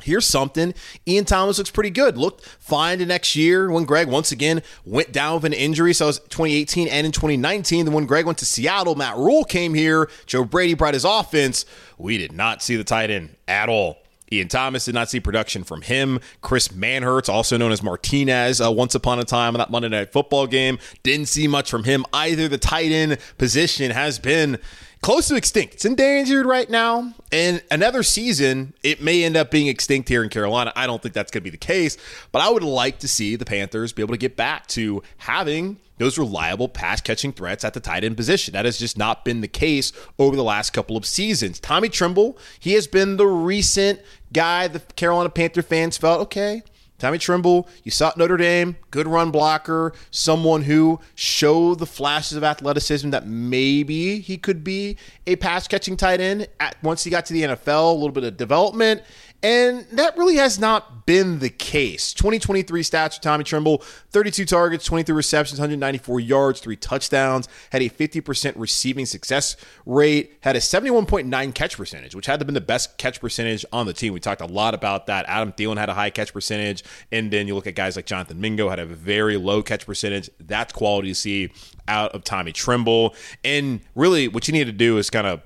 here's 0.02 0.26
something. 0.26 0.74
Ian 1.08 1.26
Thomas 1.26 1.58
looks 1.58 1.72
pretty 1.72 1.90
good. 1.90 2.18
Looked 2.18 2.46
fine 2.46 3.00
the 3.00 3.06
next 3.06 3.36
year 3.36 3.70
when 3.72 3.86
Greg 3.86 4.08
once 4.08 4.32
again 4.32 4.62
went 4.86 5.12
down 5.12 5.36
with 5.36 5.46
an 5.46 5.54
injury. 5.54 5.94
So 5.94 6.06
it 6.06 6.08
was 6.08 6.20
2018 6.20 6.88
and 6.88 7.06
in 7.06 7.12
2019. 7.12 7.86
Then 7.86 7.94
when 7.94 8.06
Greg 8.06 8.26
went 8.26 8.38
to 8.40 8.46
Seattle, 8.46 8.96
Matt 8.96 9.18
Rhule 9.18 9.44
came 9.44 9.74
here. 9.74 10.10
Joe 10.26 10.44
Brady 10.44 10.74
brought 10.74 10.94
his 10.94 11.06
offense. 11.06 11.66
We 11.98 12.18
did 12.18 12.32
not 12.32 12.62
see 12.62 12.76
the 12.76 12.84
tight 12.84 13.10
end 13.10 13.36
at 13.48 13.70
all. 13.70 13.98
Ian 14.32 14.48
Thomas 14.48 14.86
did 14.86 14.96
not 14.96 15.10
see 15.10 15.20
production 15.20 15.64
from 15.64 15.82
him. 15.82 16.20
Chris 16.42 16.70
Manhertz, 16.70 17.30
also 17.30 17.58
known 17.58 17.72
as 17.72 17.82
Martinez, 17.82 18.60
uh, 18.62 18.72
once 18.72 18.96
upon 18.96 19.20
a 19.20 19.24
time 19.24 19.56
in 19.56 19.60
that 19.60 19.70
Monday 19.70 19.90
Night 19.90 20.12
Football 20.12 20.48
game, 20.48 20.80
didn't 21.04 21.28
see 21.28 21.48
much 21.48 21.70
from 21.70 21.84
him 21.84 22.06
either. 22.14 22.48
The 22.48 22.58
tight 22.58 22.92
end 22.92 23.18
position 23.38 23.92
has 23.92 24.20
been 24.20 24.60
close 25.02 25.28
to 25.30 25.36
extinct. 25.36 25.76
It's 25.76 25.86
endangered 25.86 26.46
right 26.46 26.70
now. 26.70 27.14
And 27.32 27.64
another 27.72 28.04
season, 28.04 28.74
it 28.84 29.02
may 29.02 29.24
end 29.24 29.38
up 29.38 29.52
being 29.52 29.68
extinct 29.68 30.10
here 30.10 30.24
in 30.24 30.30
Carolina. 30.30 30.74
I 30.76 30.88
don't 30.88 31.02
think 31.02 31.14
that's 31.14 31.32
going 31.32 31.42
to 31.42 31.46
be 31.46 31.50
the 31.50 31.58
case, 31.58 31.98
but 32.32 32.42
I 32.42 32.50
would 32.50 32.64
like 32.64 33.00
to 33.00 33.08
see 33.08 33.36
the 33.36 33.46
Panthers 33.46 33.94
be 33.94 34.02
able 34.02 34.14
to 34.14 34.20
get 34.20 34.36
back 34.36 34.68
to 34.68 35.04
having 35.18 35.78
those 35.98 36.18
reliable 36.18 36.70
pass 36.70 37.02
catching 37.02 37.32
threats 37.32 37.64
at 37.64 37.74
the 37.74 37.80
tight 37.80 38.04
end 38.04 38.18
position. 38.18 38.54
That 38.54 38.66
has 38.66 38.78
just 38.78 38.98
not 38.98 39.26
been 39.26 39.42
the 39.42 39.48
case 39.48 39.92
over 40.20 40.36
the 40.36 40.44
last 40.44 40.72
couple 40.72 40.98
of 40.98 41.06
seasons. 41.06 41.60
Tommy 41.60 41.90
Tremble, 41.90 42.38
he 42.60 42.74
has 42.74 42.88
been 42.88 43.18
the 43.18 43.28
recent 43.28 44.00
guy 44.34 44.68
the 44.68 44.80
Carolina 44.80 45.30
Panther 45.30 45.62
fans 45.62 45.98
felt, 45.98 46.22
okay, 46.22 46.64
Tommy 47.00 47.20
Tremble, 47.20 47.68
you 47.84 47.92
saw 47.92 48.12
Notre 48.18 48.38
Dame, 48.38 48.76
good 48.90 49.08
run 49.08 49.30
blocker, 49.30 49.94
someone 50.10 50.64
who 50.64 51.00
showed 51.14 51.78
the 51.78 51.86
flashes 51.86 52.36
of 52.36 52.44
athleticism 52.44 53.12
that 53.12 53.28
maybe 53.28 54.20
he 54.20 54.36
could 54.38 54.64
be 54.64 54.98
a 55.28 55.36
pass 55.36 55.68
catching 55.68 55.96
tight 55.96 56.20
end 56.20 56.48
at, 56.60 56.76
once 56.82 57.04
he 57.04 57.12
got 57.12 57.26
to 57.28 57.34
the 57.34 57.44
NFL, 57.44 57.92
a 57.92 57.94
little 57.94 58.12
bit 58.12 58.24
of 58.24 58.36
development, 58.36 59.04
And 59.44 59.86
that 59.92 60.18
really 60.18 60.36
has 60.38 60.58
not 60.58 61.06
been 61.06 61.40
the 61.40 61.50
case. 61.50 62.12
2023 62.14 62.82
stats 62.82 63.16
for 63.16 63.22
Tommy 63.22 63.44
Tremble 63.44 63.78
32 64.10 64.46
targets, 64.46 64.84
23 64.86 65.16
receptions, 65.16 65.60
194 65.60 66.20
yards, 66.20 66.60
three 66.60 66.76
touchdowns, 66.76 67.48
had 67.72 67.82
a 67.82 67.90
50% 67.90 68.54
receiving 68.58 69.06
success 69.06 69.56
rate, 69.86 70.38
had 70.42 70.56
a 70.56 70.60
71.9 70.60 71.54
catch 71.54 71.78
percentage, 71.78 72.16
which 72.16 72.26
had 72.26 72.40
to 72.40 72.46
been 72.46 72.56
the 72.56 72.62
best 72.62 72.98
catch 72.98 73.22
percentage 73.22 73.64
on 73.72 73.86
the 73.86 73.94
team. 73.94 74.12
We 74.12 74.20
talked 74.20 74.42
a 74.42 74.48
lot 74.48 74.74
about 74.74 75.06
that. 75.06 75.26
Adam 75.28 75.54
Thielen 75.54 75.78
had 75.78 75.90
a 75.90 75.94
high 75.94 76.10
catch 76.10 76.34
percentage. 76.34 76.84
And 77.12 77.32
then 77.32 77.48
you 77.48 77.54
look 77.54 77.68
at 77.68 77.76
guys 77.76 77.96
like 77.96 78.08
Jonathan 78.08 78.42
Mingo, 78.42 78.70
had 78.70 78.80
a 78.80 78.86
very 78.86 79.38
low 79.38 79.62
catch 79.62 79.86
percentage. 79.86 80.30
That's 80.40 80.74
quality 80.74 81.10
to 81.10 81.16
see 81.16 81.52
out 81.88 82.14
of 82.14 82.24
Tommy 82.24 82.52
Tremble. 82.54 83.16
And 83.44 83.82
really, 83.94 84.28
what 84.28 84.48
you 84.48 84.54
need 84.54 84.66
to 84.66 84.72
do 84.72 84.98
is 84.98 85.10
kind 85.10 85.28
of 85.28 85.42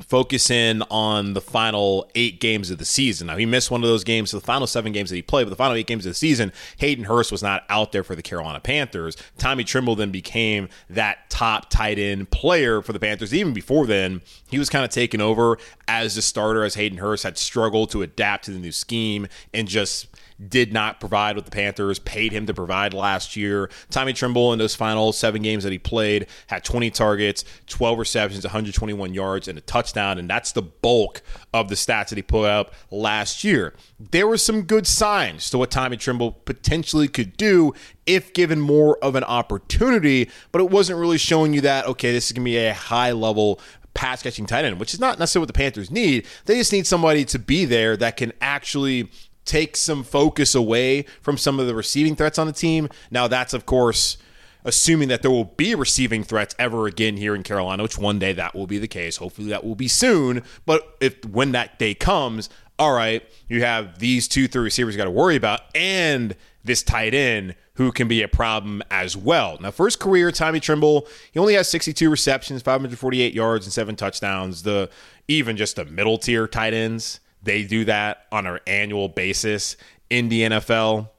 focus 0.00 0.50
in 0.50 0.82
on 0.90 1.34
the 1.34 1.40
final 1.40 2.10
eight 2.14 2.40
games 2.40 2.70
of 2.70 2.78
the 2.78 2.84
season. 2.84 3.28
Now, 3.28 3.36
he 3.36 3.46
missed 3.46 3.70
one 3.70 3.82
of 3.82 3.88
those 3.88 4.02
games, 4.04 4.30
so 4.30 4.38
the 4.38 4.44
final 4.44 4.66
seven 4.66 4.92
games 4.92 5.10
that 5.10 5.16
he 5.16 5.22
played, 5.22 5.44
but 5.44 5.50
the 5.50 5.56
final 5.56 5.76
eight 5.76 5.86
games 5.86 6.04
of 6.04 6.10
the 6.10 6.16
season, 6.16 6.52
Hayden 6.78 7.04
Hurst 7.04 7.30
was 7.30 7.42
not 7.42 7.64
out 7.68 7.92
there 7.92 8.02
for 8.02 8.16
the 8.16 8.22
Carolina 8.22 8.60
Panthers. 8.60 9.16
Tommy 9.38 9.62
Tremble 9.62 9.94
then 9.94 10.10
became 10.10 10.68
that 10.90 11.30
top 11.30 11.70
tight 11.70 11.98
end 11.98 12.30
player 12.30 12.82
for 12.82 12.92
the 12.92 12.98
Panthers. 12.98 13.32
Even 13.32 13.52
before 13.52 13.86
then, 13.86 14.20
he 14.50 14.58
was 14.58 14.68
kind 14.68 14.84
of 14.84 14.90
taken 14.90 15.20
over 15.20 15.58
as 15.86 16.16
the 16.16 16.22
starter 16.22 16.64
as 16.64 16.74
Hayden 16.74 16.98
Hurst 16.98 17.22
had 17.22 17.38
struggled 17.38 17.90
to 17.90 18.02
adapt 18.02 18.46
to 18.46 18.50
the 18.50 18.58
new 18.58 18.72
scheme 18.72 19.28
and 19.52 19.68
just 19.68 20.08
did 20.48 20.72
not 20.72 21.00
provide 21.00 21.36
what 21.36 21.44
the 21.44 21.50
Panthers 21.50 21.98
paid 21.98 22.32
him 22.32 22.46
to 22.46 22.54
provide 22.54 22.92
last 22.92 23.36
year. 23.36 23.70
Tommy 23.90 24.12
Tremble 24.12 24.52
in 24.52 24.58
those 24.58 24.74
final 24.74 25.12
seven 25.12 25.42
games 25.42 25.64
that 25.64 25.72
he 25.72 25.78
played 25.78 26.26
had 26.48 26.64
20 26.64 26.90
targets, 26.90 27.44
12 27.66 27.98
receptions, 27.98 28.44
121 28.44 29.14
yards, 29.14 29.48
and 29.48 29.56
a 29.56 29.60
touchdown. 29.60 30.18
And 30.18 30.28
that's 30.28 30.52
the 30.52 30.62
bulk 30.62 31.22
of 31.52 31.68
the 31.68 31.74
stats 31.74 32.08
that 32.08 32.16
he 32.16 32.22
put 32.22 32.46
up 32.46 32.74
last 32.90 33.44
year. 33.44 33.74
There 33.98 34.26
were 34.26 34.38
some 34.38 34.62
good 34.62 34.86
signs 34.86 35.50
to 35.50 35.58
what 35.58 35.70
Tommy 35.70 35.96
Tremble 35.96 36.32
potentially 36.32 37.08
could 37.08 37.36
do 37.36 37.72
if 38.06 38.32
given 38.34 38.60
more 38.60 38.98
of 39.02 39.14
an 39.14 39.24
opportunity, 39.24 40.30
but 40.52 40.60
it 40.60 40.70
wasn't 40.70 40.98
really 40.98 41.18
showing 41.18 41.54
you 41.54 41.60
that, 41.62 41.86
okay, 41.86 42.12
this 42.12 42.26
is 42.26 42.32
going 42.32 42.44
to 42.44 42.50
be 42.50 42.58
a 42.58 42.74
high 42.74 43.12
level 43.12 43.60
pass 43.94 44.22
catching 44.22 44.44
tight 44.44 44.64
end, 44.64 44.80
which 44.80 44.92
is 44.92 45.00
not 45.00 45.18
necessarily 45.18 45.44
what 45.44 45.54
the 45.54 45.58
Panthers 45.58 45.90
need. 45.90 46.26
They 46.46 46.56
just 46.56 46.72
need 46.72 46.86
somebody 46.86 47.24
to 47.26 47.38
be 47.38 47.64
there 47.64 47.96
that 47.96 48.16
can 48.16 48.32
actually 48.40 49.08
take 49.44 49.76
some 49.76 50.02
focus 50.02 50.54
away 50.54 51.02
from 51.20 51.36
some 51.36 51.60
of 51.60 51.66
the 51.66 51.74
receiving 51.74 52.16
threats 52.16 52.38
on 52.38 52.46
the 52.46 52.52
team. 52.52 52.88
Now, 53.10 53.28
that's, 53.28 53.54
of 53.54 53.66
course, 53.66 54.16
assuming 54.64 55.08
that 55.08 55.22
there 55.22 55.30
will 55.30 55.44
be 55.44 55.74
receiving 55.74 56.24
threats 56.24 56.54
ever 56.58 56.86
again 56.86 57.16
here 57.16 57.34
in 57.34 57.42
Carolina, 57.42 57.82
which 57.82 57.98
one 57.98 58.18
day 58.18 58.32
that 58.32 58.54
will 58.54 58.66
be 58.66 58.78
the 58.78 58.88
case. 58.88 59.18
Hopefully, 59.18 59.48
that 59.48 59.64
will 59.64 59.74
be 59.74 59.88
soon. 59.88 60.42
But 60.66 60.96
if 61.00 61.24
when 61.24 61.52
that 61.52 61.78
day 61.78 61.94
comes, 61.94 62.48
all 62.78 62.92
right, 62.92 63.22
you 63.48 63.62
have 63.62 63.98
these 63.98 64.26
two, 64.26 64.48
three 64.48 64.64
receivers 64.64 64.94
you 64.94 64.98
got 64.98 65.04
to 65.04 65.10
worry 65.10 65.36
about, 65.36 65.60
and 65.74 66.34
this 66.64 66.82
tight 66.82 67.14
end 67.14 67.54
who 67.74 67.92
can 67.92 68.08
be 68.08 68.22
a 68.22 68.28
problem 68.28 68.82
as 68.90 69.16
well. 69.16 69.58
Now, 69.60 69.70
first 69.70 70.00
career, 70.00 70.30
Tommy 70.30 70.60
Tremble, 70.60 71.06
he 71.32 71.38
only 71.38 71.54
has 71.54 71.68
62 71.68 72.08
receptions, 72.08 72.62
548 72.62 73.34
yards, 73.34 73.66
and 73.66 73.72
seven 73.72 73.96
touchdowns. 73.96 74.62
The 74.62 74.88
even 75.28 75.56
just 75.56 75.76
the 75.76 75.84
middle 75.84 76.18
tier 76.18 76.46
tight 76.46 76.72
ends 76.72 77.20
they 77.44 77.62
do 77.64 77.84
that 77.84 78.26
on 78.32 78.46
an 78.46 78.58
annual 78.66 79.08
basis 79.08 79.76
in 80.10 80.28
the 80.28 80.42
NFL. 80.42 81.10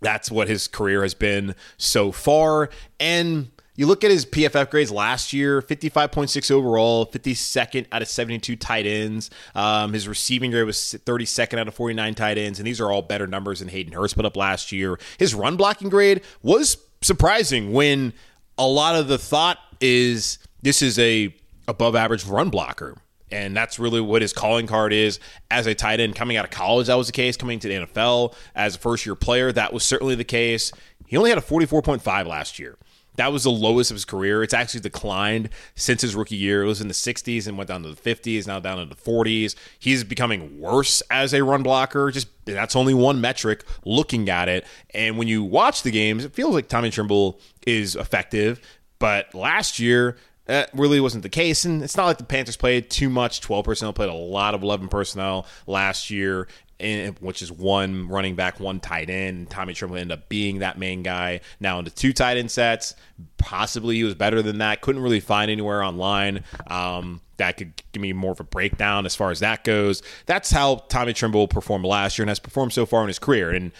That's 0.00 0.30
what 0.30 0.48
his 0.48 0.66
career 0.66 1.02
has 1.02 1.14
been 1.14 1.54
so 1.76 2.10
far. 2.10 2.70
And 2.98 3.50
you 3.76 3.86
look 3.86 4.04
at 4.04 4.10
his 4.10 4.26
PFF 4.26 4.68
grades 4.70 4.90
last 4.90 5.32
year 5.32 5.62
55.6 5.62 6.50
overall, 6.50 7.06
52nd 7.06 7.86
out 7.92 8.02
of 8.02 8.08
72 8.08 8.56
tight 8.56 8.86
ends. 8.86 9.30
Um, 9.54 9.92
his 9.92 10.08
receiving 10.08 10.50
grade 10.50 10.66
was 10.66 10.76
32nd 10.76 11.58
out 11.58 11.68
of 11.68 11.74
49 11.74 12.14
tight 12.14 12.36
ends. 12.36 12.58
And 12.58 12.66
these 12.66 12.80
are 12.80 12.90
all 12.90 13.02
better 13.02 13.26
numbers 13.26 13.60
than 13.60 13.68
Hayden 13.68 13.92
Hurst 13.92 14.16
put 14.16 14.26
up 14.26 14.36
last 14.36 14.72
year. 14.72 14.98
His 15.18 15.34
run 15.34 15.56
blocking 15.56 15.88
grade 15.88 16.22
was 16.42 16.76
surprising 17.00 17.72
when 17.72 18.12
a 18.58 18.66
lot 18.66 18.94
of 18.94 19.08
the 19.08 19.18
thought 19.18 19.58
is 19.80 20.38
this 20.62 20.82
is 20.82 20.98
a 20.98 21.34
above 21.68 21.96
average 21.96 22.26
run 22.26 22.50
blocker 22.50 22.98
and 23.32 23.56
that's 23.56 23.78
really 23.78 24.00
what 24.00 24.22
his 24.22 24.32
calling 24.32 24.66
card 24.66 24.92
is 24.92 25.18
as 25.50 25.66
a 25.66 25.74
tight 25.74 26.00
end 26.00 26.14
coming 26.14 26.36
out 26.36 26.44
of 26.44 26.50
college 26.50 26.86
that 26.86 26.94
was 26.94 27.06
the 27.06 27.12
case 27.12 27.36
coming 27.36 27.58
to 27.58 27.68
the 27.68 27.74
NFL 27.86 28.34
as 28.54 28.76
a 28.76 28.78
first 28.78 29.06
year 29.06 29.14
player 29.14 29.50
that 29.52 29.72
was 29.72 29.82
certainly 29.82 30.14
the 30.14 30.24
case 30.24 30.72
he 31.06 31.16
only 31.16 31.30
had 31.30 31.38
a 31.38 31.42
44.5 31.42 32.26
last 32.26 32.58
year 32.58 32.76
that 33.16 33.32
was 33.32 33.44
the 33.44 33.50
lowest 33.50 33.90
of 33.90 33.94
his 33.94 34.04
career. 34.04 34.42
It's 34.42 34.54
actually 34.54 34.80
declined 34.80 35.50
since 35.74 36.00
his 36.00 36.14
rookie 36.14 36.36
year. 36.36 36.62
It 36.62 36.66
was 36.66 36.80
in 36.80 36.88
the 36.88 36.94
60s 36.94 37.46
and 37.46 37.58
went 37.58 37.68
down 37.68 37.82
to 37.82 37.90
the 37.90 38.14
50s, 38.14 38.46
now 38.46 38.58
down 38.58 38.78
to 38.78 38.86
the 38.86 39.00
40s. 39.00 39.54
He's 39.78 40.02
becoming 40.02 40.58
worse 40.58 41.02
as 41.10 41.34
a 41.34 41.44
run 41.44 41.62
blocker. 41.62 42.10
Just 42.10 42.28
that's 42.46 42.74
only 42.74 42.94
one 42.94 43.20
metric 43.20 43.64
looking 43.84 44.28
at 44.30 44.48
it. 44.48 44.66
And 44.94 45.18
when 45.18 45.28
you 45.28 45.42
watch 45.42 45.82
the 45.82 45.90
games, 45.90 46.24
it 46.24 46.32
feels 46.32 46.54
like 46.54 46.68
Tommy 46.68 46.90
Tremble 46.90 47.38
is 47.66 47.96
effective. 47.96 48.60
But 48.98 49.34
last 49.34 49.78
year, 49.78 50.16
that 50.46 50.70
really 50.74 51.00
wasn't 51.00 51.22
the 51.22 51.28
case. 51.28 51.64
And 51.64 51.82
it's 51.82 51.96
not 51.96 52.06
like 52.06 52.18
the 52.18 52.24
Panthers 52.24 52.56
played 52.56 52.90
too 52.90 53.08
much 53.08 53.40
12 53.40 53.64
personnel, 53.64 53.92
played 53.92 54.10
a 54.10 54.14
lot 54.14 54.54
of 54.54 54.62
11 54.62 54.88
personnel 54.88 55.46
last 55.66 56.10
year, 56.10 56.48
which 57.20 57.42
is 57.42 57.52
one 57.52 58.08
running 58.08 58.34
back, 58.34 58.58
one 58.58 58.80
tight 58.80 59.08
end. 59.08 59.50
Tommy 59.50 59.72
Tremble 59.72 59.96
ended 59.96 60.18
up 60.18 60.28
being 60.28 60.58
that 60.58 60.78
main 60.78 61.02
guy. 61.02 61.40
Now 61.60 61.78
into 61.78 61.92
two 61.92 62.12
tight 62.12 62.36
end 62.36 62.50
sets. 62.50 62.94
Possibly 63.38 63.96
he 63.96 64.04
was 64.04 64.14
better 64.14 64.42
than 64.42 64.58
that. 64.58 64.80
Couldn't 64.80 65.02
really 65.02 65.20
find 65.20 65.50
anywhere 65.50 65.82
online. 65.82 66.42
Um, 66.66 67.20
that 67.36 67.56
could 67.56 67.80
give 67.92 68.02
me 68.02 68.12
more 68.12 68.32
of 68.32 68.40
a 68.40 68.44
breakdown 68.44 69.06
as 69.06 69.14
far 69.14 69.30
as 69.30 69.40
that 69.40 69.62
goes. 69.64 70.02
That's 70.26 70.50
how 70.50 70.84
Tommy 70.88 71.12
Tremble 71.12 71.48
performed 71.48 71.84
last 71.84 72.18
year 72.18 72.24
and 72.24 72.30
has 72.30 72.40
performed 72.40 72.72
so 72.72 72.84
far 72.84 73.02
in 73.02 73.08
his 73.08 73.18
career. 73.18 73.50
And 73.50 73.70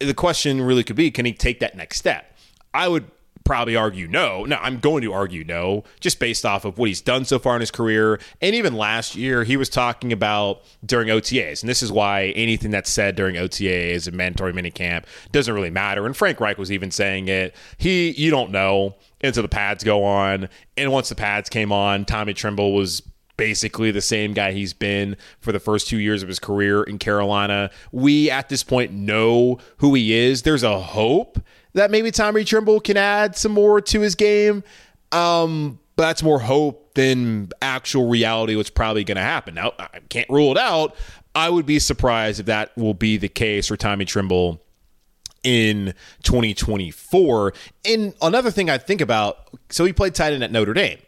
the 0.00 0.14
question 0.14 0.60
really 0.60 0.82
could 0.82 0.96
be 0.96 1.12
can 1.12 1.26
he 1.26 1.32
take 1.32 1.60
that 1.60 1.76
next 1.76 1.98
step? 1.98 2.36
I 2.74 2.88
would 2.88 3.10
probably 3.48 3.74
argue 3.74 4.06
no. 4.06 4.44
No, 4.44 4.56
I'm 4.56 4.78
going 4.78 5.02
to 5.02 5.12
argue 5.14 5.42
no, 5.42 5.82
just 6.00 6.20
based 6.20 6.44
off 6.44 6.66
of 6.66 6.76
what 6.76 6.88
he's 6.88 7.00
done 7.00 7.24
so 7.24 7.38
far 7.38 7.54
in 7.56 7.60
his 7.60 7.70
career. 7.70 8.20
And 8.42 8.54
even 8.54 8.74
last 8.74 9.16
year, 9.16 9.42
he 9.42 9.56
was 9.56 9.70
talking 9.70 10.12
about 10.12 10.60
during 10.84 11.08
OTAs. 11.08 11.62
And 11.62 11.68
this 11.68 11.82
is 11.82 11.90
why 11.90 12.26
anything 12.36 12.70
that's 12.70 12.90
said 12.90 13.16
during 13.16 13.36
OTAs 13.36 14.06
and 14.06 14.14
mandatory 14.14 14.52
minicamp 14.52 15.04
doesn't 15.32 15.54
really 15.54 15.70
matter. 15.70 16.04
And 16.04 16.14
Frank 16.14 16.40
Reich 16.40 16.58
was 16.58 16.70
even 16.70 16.90
saying 16.90 17.28
it. 17.28 17.56
He, 17.78 18.10
you 18.10 18.30
don't 18.30 18.50
know 18.50 18.96
until 19.24 19.42
the 19.42 19.48
pads 19.48 19.82
go 19.82 20.04
on. 20.04 20.50
And 20.76 20.92
once 20.92 21.08
the 21.08 21.14
pads 21.14 21.48
came 21.48 21.72
on, 21.72 22.04
Tommy 22.04 22.34
Tremble 22.34 22.74
was 22.74 23.00
basically 23.38 23.90
the 23.90 24.02
same 24.02 24.34
guy 24.34 24.52
he's 24.52 24.74
been 24.74 25.16
for 25.40 25.52
the 25.52 25.60
first 25.60 25.88
two 25.88 25.96
years 25.96 26.22
of 26.22 26.28
his 26.28 26.38
career 26.38 26.82
in 26.82 26.98
Carolina. 26.98 27.70
We 27.92 28.30
at 28.30 28.50
this 28.50 28.62
point 28.62 28.92
know 28.92 29.58
who 29.78 29.94
he 29.94 30.12
is. 30.12 30.42
There's 30.42 30.64
a 30.64 30.78
hope 30.78 31.40
that 31.78 31.90
maybe 31.90 32.10
Tommy 32.10 32.44
Tremble 32.44 32.80
can 32.80 32.96
add 32.96 33.36
some 33.36 33.52
more 33.52 33.80
to 33.80 34.00
his 34.00 34.14
game. 34.14 34.62
Um, 35.12 35.78
but 35.96 36.04
that's 36.04 36.22
more 36.22 36.38
hope 36.38 36.94
than 36.94 37.50
actual 37.62 38.08
reality, 38.08 38.56
what's 38.56 38.70
probably 38.70 39.04
going 39.04 39.16
to 39.16 39.22
happen. 39.22 39.54
Now, 39.54 39.72
I 39.78 40.00
can't 40.08 40.28
rule 40.28 40.52
it 40.52 40.58
out. 40.58 40.94
I 41.34 41.48
would 41.50 41.66
be 41.66 41.78
surprised 41.78 42.40
if 42.40 42.46
that 42.46 42.76
will 42.76 42.94
be 42.94 43.16
the 43.16 43.28
case 43.28 43.68
for 43.68 43.76
Tommy 43.76 44.04
Tremble 44.04 44.60
in 45.44 45.94
2024. 46.22 47.52
And 47.84 48.14
another 48.20 48.50
thing 48.50 48.68
I 48.68 48.78
think 48.78 49.00
about 49.00 49.48
so 49.70 49.84
he 49.84 49.92
played 49.92 50.14
tight 50.14 50.32
end 50.32 50.42
at 50.42 50.52
Notre 50.52 50.74
Dame. 50.74 50.98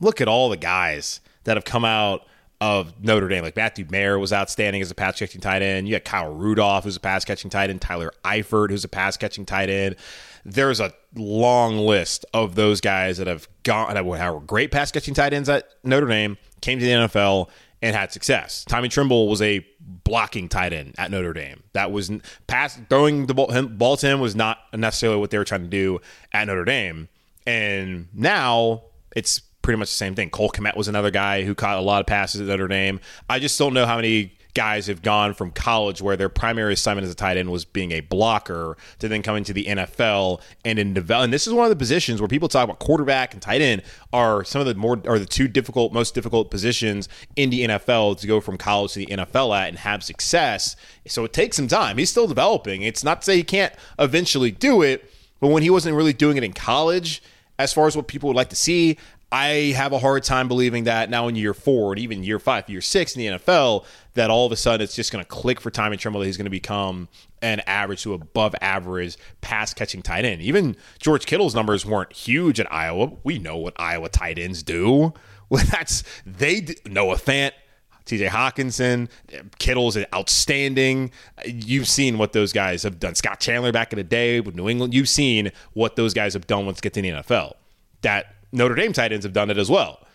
Look 0.00 0.20
at 0.20 0.28
all 0.28 0.48
the 0.48 0.56
guys 0.56 1.20
that 1.44 1.56
have 1.56 1.64
come 1.64 1.84
out 1.84 2.26
of 2.62 2.94
Notre 3.02 3.26
Dame. 3.26 3.42
Like 3.42 3.56
Matthew 3.56 3.84
Mayer 3.90 4.20
was 4.20 4.32
outstanding 4.32 4.80
as 4.82 4.90
a 4.92 4.94
pass 4.94 5.18
catching 5.18 5.40
tight 5.40 5.62
end. 5.62 5.88
You 5.88 5.94
had 5.94 6.04
Kyle 6.04 6.32
Rudolph, 6.32 6.84
who's 6.84 6.94
a 6.94 7.00
pass 7.00 7.24
catching 7.24 7.50
tight 7.50 7.70
end. 7.70 7.80
Tyler 7.80 8.12
Eifert, 8.24 8.70
who's 8.70 8.84
a 8.84 8.88
pass 8.88 9.16
catching 9.16 9.44
tight 9.44 9.68
end. 9.68 9.96
There's 10.44 10.78
a 10.78 10.94
long 11.16 11.76
list 11.76 12.24
of 12.32 12.54
those 12.54 12.80
guys 12.80 13.18
that 13.18 13.26
have 13.26 13.48
gone 13.64 13.92
that 13.94 14.06
were 14.06 14.40
great 14.40 14.70
pass 14.70 14.92
catching 14.92 15.12
tight 15.12 15.32
ends 15.32 15.48
at 15.48 15.70
Notre 15.82 16.06
Dame, 16.06 16.38
came 16.60 16.78
to 16.78 16.84
the 16.84 16.92
NFL 16.92 17.50
and 17.82 17.96
had 17.96 18.12
success. 18.12 18.64
Tommy 18.68 18.88
Tremble 18.88 19.26
was 19.26 19.42
a 19.42 19.66
blocking 19.80 20.48
tight 20.48 20.72
end 20.72 20.94
at 20.98 21.10
Notre 21.10 21.32
Dame. 21.32 21.64
That 21.72 21.90
was 21.90 22.12
pass 22.46 22.80
throwing 22.88 23.26
the 23.26 23.34
ball, 23.34 23.50
ball 23.70 23.96
to 23.96 24.06
him 24.06 24.20
was 24.20 24.36
not 24.36 24.58
necessarily 24.72 25.18
what 25.18 25.32
they 25.32 25.38
were 25.38 25.44
trying 25.44 25.62
to 25.62 25.68
do 25.68 26.00
at 26.32 26.46
Notre 26.46 26.64
Dame. 26.64 27.08
And 27.44 28.06
now 28.14 28.84
it's 29.16 29.42
pretty 29.62 29.78
much 29.78 29.88
the 29.88 29.96
same 29.96 30.14
thing. 30.14 30.30
Cole 30.30 30.50
Kmet 30.50 30.76
was 30.76 30.88
another 30.88 31.10
guy 31.10 31.44
who 31.44 31.54
caught 31.54 31.78
a 31.78 31.82
lot 31.82 32.00
of 32.00 32.06
passes 32.06 32.40
at 32.40 32.46
Notre 32.46 32.68
Dame. 32.68 33.00
I 33.28 33.38
just 33.38 33.58
don't 33.58 33.74
know 33.74 33.86
how 33.86 33.96
many 33.96 34.32
guys 34.54 34.86
have 34.86 35.02
gone 35.02 35.32
from 35.32 35.50
college 35.50 36.02
where 36.02 36.16
their 36.16 36.28
primary 36.28 36.74
assignment 36.74 37.06
as 37.06 37.10
a 37.10 37.14
tight 37.14 37.36
end 37.36 37.50
was 37.50 37.64
being 37.64 37.92
a 37.92 38.00
blocker 38.00 38.76
to 38.98 39.08
then 39.08 39.22
coming 39.22 39.44
to 39.44 39.52
the 39.52 39.64
NFL 39.64 40.40
and 40.64 40.78
in 40.78 40.92
develop. 40.92 41.24
And 41.24 41.32
this 41.32 41.46
is 41.46 41.54
one 41.54 41.64
of 41.64 41.70
the 41.70 41.76
positions 41.76 42.20
where 42.20 42.28
people 42.28 42.48
talk 42.48 42.64
about 42.64 42.78
quarterback 42.78 43.32
and 43.32 43.40
tight 43.40 43.62
end 43.62 43.82
are 44.12 44.44
some 44.44 44.60
of 44.60 44.66
the 44.66 44.74
more 44.74 45.00
are 45.06 45.18
the 45.18 45.26
two 45.26 45.48
difficult, 45.48 45.92
most 45.92 46.14
difficult 46.14 46.50
positions 46.50 47.08
in 47.36 47.50
the 47.50 47.66
NFL 47.66 48.20
to 48.20 48.26
go 48.26 48.40
from 48.40 48.58
college 48.58 48.92
to 48.92 48.98
the 48.98 49.06
NFL 49.06 49.56
at 49.56 49.68
and 49.68 49.78
have 49.78 50.02
success. 50.02 50.76
So 51.06 51.24
it 51.24 51.32
takes 51.32 51.56
some 51.56 51.68
time. 51.68 51.96
He's 51.96 52.10
still 52.10 52.26
developing. 52.26 52.82
It's 52.82 53.02
not 53.02 53.22
to 53.22 53.26
say 53.26 53.36
he 53.36 53.44
can't 53.44 53.72
eventually 53.98 54.50
do 54.50 54.82
it, 54.82 55.10
but 55.40 55.48
when 55.48 55.62
he 55.62 55.70
wasn't 55.70 55.96
really 55.96 56.12
doing 56.12 56.36
it 56.36 56.44
in 56.44 56.52
college, 56.52 57.22
as 57.58 57.72
far 57.72 57.86
as 57.86 57.96
what 57.96 58.06
people 58.06 58.28
would 58.28 58.36
like 58.36 58.50
to 58.50 58.56
see, 58.56 58.98
I 59.32 59.72
have 59.74 59.92
a 59.92 59.98
hard 59.98 60.24
time 60.24 60.46
believing 60.46 60.84
that 60.84 61.08
now 61.08 61.26
in 61.26 61.36
year 61.36 61.54
four 61.54 61.92
and 61.92 61.98
even 61.98 62.22
year 62.22 62.38
five, 62.38 62.68
year 62.68 62.82
six 62.82 63.16
in 63.16 63.20
the 63.20 63.38
NFL, 63.38 63.86
that 64.12 64.28
all 64.28 64.44
of 64.44 64.52
a 64.52 64.56
sudden 64.56 64.84
it's 64.84 64.94
just 64.94 65.10
going 65.10 65.24
to 65.24 65.28
click 65.28 65.58
for 65.58 65.70
Tommy 65.70 65.96
Tremble 65.96 66.20
that 66.20 66.26
he's 66.26 66.36
going 66.36 66.44
to 66.44 66.50
become 66.50 67.08
an 67.40 67.60
average 67.60 68.02
to 68.02 68.12
above 68.12 68.54
average 68.60 69.16
pass 69.40 69.72
catching 69.72 70.02
tight 70.02 70.26
end. 70.26 70.42
Even 70.42 70.76
George 70.98 71.24
Kittle's 71.24 71.54
numbers 71.54 71.86
weren't 71.86 72.12
huge 72.12 72.60
at 72.60 72.70
Iowa. 72.70 73.12
We 73.24 73.38
know 73.38 73.56
what 73.56 73.72
Iowa 73.78 74.10
tight 74.10 74.38
ends 74.38 74.62
do. 74.62 75.14
Well, 75.52 75.62
that's 75.70 76.02
they 76.24 76.66
Noah 76.86 77.16
Fant, 77.16 77.50
TJ 78.06 78.28
Hockenson, 78.28 79.10
Kittle's 79.58 79.98
outstanding. 80.14 81.10
You've 81.44 81.88
seen 81.88 82.16
what 82.16 82.32
those 82.32 82.54
guys 82.54 82.84
have 82.84 82.98
done. 82.98 83.14
Scott 83.16 83.38
Chandler 83.38 83.70
back 83.70 83.92
in 83.92 83.98
the 83.98 84.02
day 84.02 84.40
with 84.40 84.54
New 84.54 84.70
England. 84.70 84.94
You've 84.94 85.10
seen 85.10 85.52
what 85.74 85.96
those 85.96 86.14
guys 86.14 86.32
have 86.32 86.46
done 86.46 86.64
once 86.64 86.80
get 86.80 86.94
to 86.94 87.02
the 87.02 87.10
NFL. 87.10 87.52
That 88.00 88.34
Notre 88.52 88.74
Dame 88.74 88.92
tight 88.92 89.12
ends 89.12 89.24
have 89.24 89.32
done 89.32 89.50
it 89.50 89.58
as 89.58 89.70
well. 89.70 90.06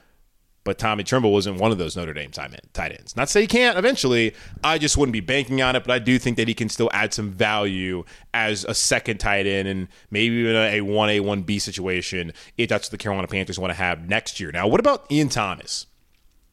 But 0.63 0.77
Tommy 0.77 1.05
Tremble 1.05 1.31
wasn't 1.31 1.61
one 1.61 1.71
of 1.71 1.77
those 1.77 1.95
Notre 1.95 2.13
Dame 2.13 2.29
tight 2.29 2.51
ends. 2.91 3.15
Not 3.15 3.27
to 3.27 3.31
say 3.31 3.41
he 3.41 3.47
can't 3.47 3.77
eventually. 3.77 4.35
I 4.65 4.77
just 4.77 4.97
wouldn't 4.97 5.13
be 5.13 5.21
banking 5.21 5.61
on 5.61 5.77
it, 5.77 5.83
but 5.85 5.93
I 5.93 5.99
do 5.99 6.19
think 6.19 6.35
that 6.35 6.49
he 6.49 6.53
can 6.53 6.67
still 6.67 6.89
add 6.91 7.13
some 7.13 7.31
value 7.31 8.03
as 8.33 8.65
a 8.65 8.73
second 8.73 9.19
tight 9.19 9.47
end 9.47 9.69
and 9.69 9.87
maybe 10.11 10.35
even 10.35 10.57
a 10.57 10.81
1A, 10.81 11.21
1B 11.21 11.61
situation 11.61 12.33
if 12.57 12.67
that's 12.67 12.87
what 12.87 12.91
the 12.91 12.97
Carolina 12.97 13.27
Panthers 13.27 13.57
want 13.57 13.71
to 13.71 13.77
have 13.77 14.09
next 14.09 14.41
year. 14.41 14.51
Now, 14.51 14.67
what 14.67 14.81
about 14.81 15.09
Ian 15.09 15.29
Thomas? 15.29 15.85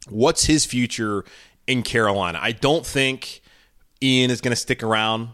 What's 0.08 0.44
his 0.44 0.64
future 0.64 1.24
in 1.66 1.82
Carolina? 1.82 2.38
I 2.40 2.52
don't 2.52 2.86
think 2.86 3.40
Ian 4.00 4.30
is 4.30 4.40
going 4.40 4.52
to 4.52 4.56
stick 4.56 4.84
around 4.84 5.30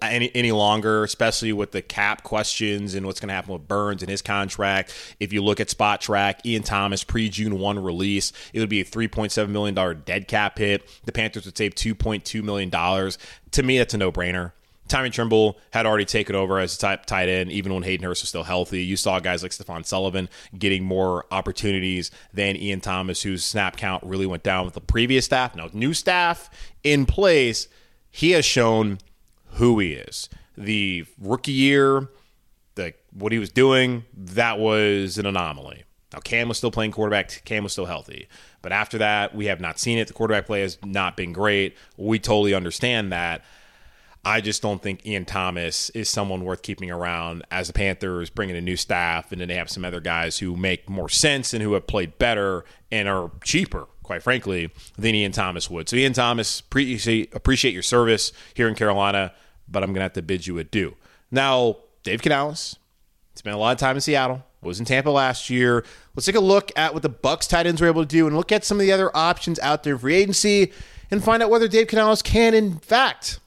any, 0.00 0.30
any 0.34 0.52
longer, 0.52 1.02
especially 1.02 1.52
with 1.52 1.72
the 1.72 1.82
cap 1.82 2.22
questions 2.22 2.94
and 2.94 3.04
what's 3.04 3.18
going 3.18 3.28
to 3.28 3.34
happen 3.34 3.52
with 3.52 3.66
Burns 3.66 4.02
and 4.02 4.10
his 4.10 4.22
contract. 4.22 4.94
If 5.18 5.32
you 5.32 5.42
look 5.42 5.60
at 5.60 5.68
Spotrac, 5.68 6.46
Ian 6.46 6.62
Thomas 6.62 7.02
pre 7.02 7.28
June 7.28 7.58
1 7.58 7.82
release, 7.82 8.32
it 8.52 8.60
would 8.60 8.68
be 8.68 8.80
a 8.80 8.84
$3.7 8.84 9.48
million 9.48 10.02
dead 10.04 10.28
cap 10.28 10.58
hit. 10.58 10.88
The 11.04 11.12
Panthers 11.12 11.46
would 11.46 11.58
save 11.58 11.74
$2.2 11.74 12.42
million. 12.42 12.70
To 12.70 13.62
me, 13.62 13.78
that's 13.78 13.94
a 13.94 13.98
no 13.98 14.12
brainer. 14.12 14.52
Tommy 14.88 15.10
Tremble 15.10 15.58
had 15.72 15.86
already 15.86 16.04
taken 16.04 16.36
over 16.36 16.58
as 16.58 16.74
a 16.74 16.78
tight, 16.78 17.06
tight 17.06 17.28
end, 17.28 17.50
even 17.50 17.72
when 17.72 17.82
Hayden 17.82 18.04
Hurst 18.06 18.22
was 18.22 18.28
still 18.28 18.42
healthy. 18.42 18.84
You 18.84 18.96
saw 18.96 19.20
guys 19.20 19.42
like 19.42 19.52
Stephen 19.52 19.84
Sullivan 19.84 20.28
getting 20.56 20.84
more 20.84 21.24
opportunities 21.30 22.10
than 22.34 22.56
Ian 22.56 22.80
Thomas, 22.80 23.22
whose 23.22 23.42
snap 23.42 23.76
count 23.76 24.04
really 24.04 24.26
went 24.26 24.42
down 24.42 24.66
with 24.66 24.74
the 24.74 24.80
previous 24.80 25.24
staff. 25.24 25.56
Now, 25.56 25.70
new 25.72 25.94
staff 25.94 26.50
in 26.84 27.06
place, 27.06 27.68
he 28.10 28.32
has 28.32 28.44
shown– 28.44 28.98
who 29.54 29.78
he 29.78 29.92
is. 29.92 30.28
The 30.56 31.06
rookie 31.18 31.52
year, 31.52 32.08
the 32.74 32.94
what 33.12 33.32
he 33.32 33.38
was 33.38 33.50
doing, 33.50 34.04
that 34.14 34.58
was 34.58 35.18
an 35.18 35.26
anomaly. 35.26 35.84
Now 36.12 36.20
Cam 36.20 36.48
was 36.48 36.58
still 36.58 36.70
playing 36.70 36.92
quarterback. 36.92 37.42
Cam 37.44 37.64
was 37.64 37.72
still 37.72 37.86
healthy, 37.86 38.28
but 38.60 38.72
after 38.72 38.98
that, 38.98 39.34
we 39.34 39.46
have 39.46 39.60
not 39.60 39.78
seen 39.78 39.98
it. 39.98 40.08
The 40.08 40.14
quarterback 40.14 40.46
play 40.46 40.60
has 40.60 40.78
not 40.84 41.16
been 41.16 41.32
great. 41.32 41.76
We 41.96 42.18
totally 42.18 42.54
understand 42.54 43.12
that. 43.12 43.44
I 44.24 44.40
just 44.40 44.62
don't 44.62 44.80
think 44.80 45.04
Ian 45.04 45.24
Thomas 45.24 45.90
is 45.90 46.08
someone 46.08 46.44
worth 46.44 46.62
keeping 46.62 46.92
around 46.92 47.44
as 47.50 47.66
the 47.66 47.72
Panthers 47.72 48.30
bringing 48.30 48.54
a 48.54 48.60
new 48.60 48.76
staff, 48.76 49.32
and 49.32 49.40
then 49.40 49.48
they 49.48 49.56
have 49.56 49.68
some 49.68 49.84
other 49.84 50.00
guys 50.00 50.38
who 50.38 50.54
make 50.54 50.88
more 50.88 51.08
sense 51.08 51.52
and 51.52 51.60
who 51.60 51.72
have 51.72 51.88
played 51.88 52.18
better 52.18 52.64
and 52.92 53.08
are 53.08 53.32
cheaper 53.42 53.88
quite 54.02 54.22
frankly, 54.22 54.70
than 54.98 55.14
Ian 55.14 55.32
Thomas 55.32 55.70
would. 55.70 55.88
So, 55.88 55.96
Ian 55.96 56.12
Thomas, 56.12 56.60
appreciate 56.60 57.72
your 57.72 57.82
service 57.82 58.32
here 58.54 58.68
in 58.68 58.74
Carolina, 58.74 59.32
but 59.68 59.82
I'm 59.82 59.90
going 59.90 59.96
to 59.96 60.02
have 60.02 60.12
to 60.14 60.22
bid 60.22 60.46
you 60.46 60.58
adieu. 60.58 60.94
Now, 61.30 61.76
Dave 62.02 62.22
Canales 62.22 62.76
spent 63.34 63.54
a 63.54 63.58
lot 63.58 63.72
of 63.72 63.78
time 63.78 63.96
in 63.96 64.00
Seattle, 64.00 64.44
was 64.60 64.78
in 64.78 64.84
Tampa 64.84 65.10
last 65.10 65.50
year. 65.50 65.84
Let's 66.14 66.26
take 66.26 66.34
a 66.34 66.40
look 66.40 66.70
at 66.76 66.92
what 66.94 67.02
the 67.02 67.10
Bucs 67.10 67.48
tight 67.48 67.66
ends 67.66 67.80
were 67.80 67.86
able 67.86 68.02
to 68.02 68.08
do 68.08 68.26
and 68.26 68.36
look 68.36 68.52
at 68.52 68.64
some 68.64 68.78
of 68.78 68.82
the 68.82 68.92
other 68.92 69.14
options 69.16 69.58
out 69.60 69.82
there 69.82 69.94
in 69.94 69.98
free 69.98 70.14
agency 70.14 70.72
and 71.10 71.22
find 71.22 71.42
out 71.42 71.50
whether 71.50 71.68
Dave 71.68 71.88
Canales 71.88 72.22
can, 72.22 72.54
in 72.54 72.78
fact, 72.78 73.40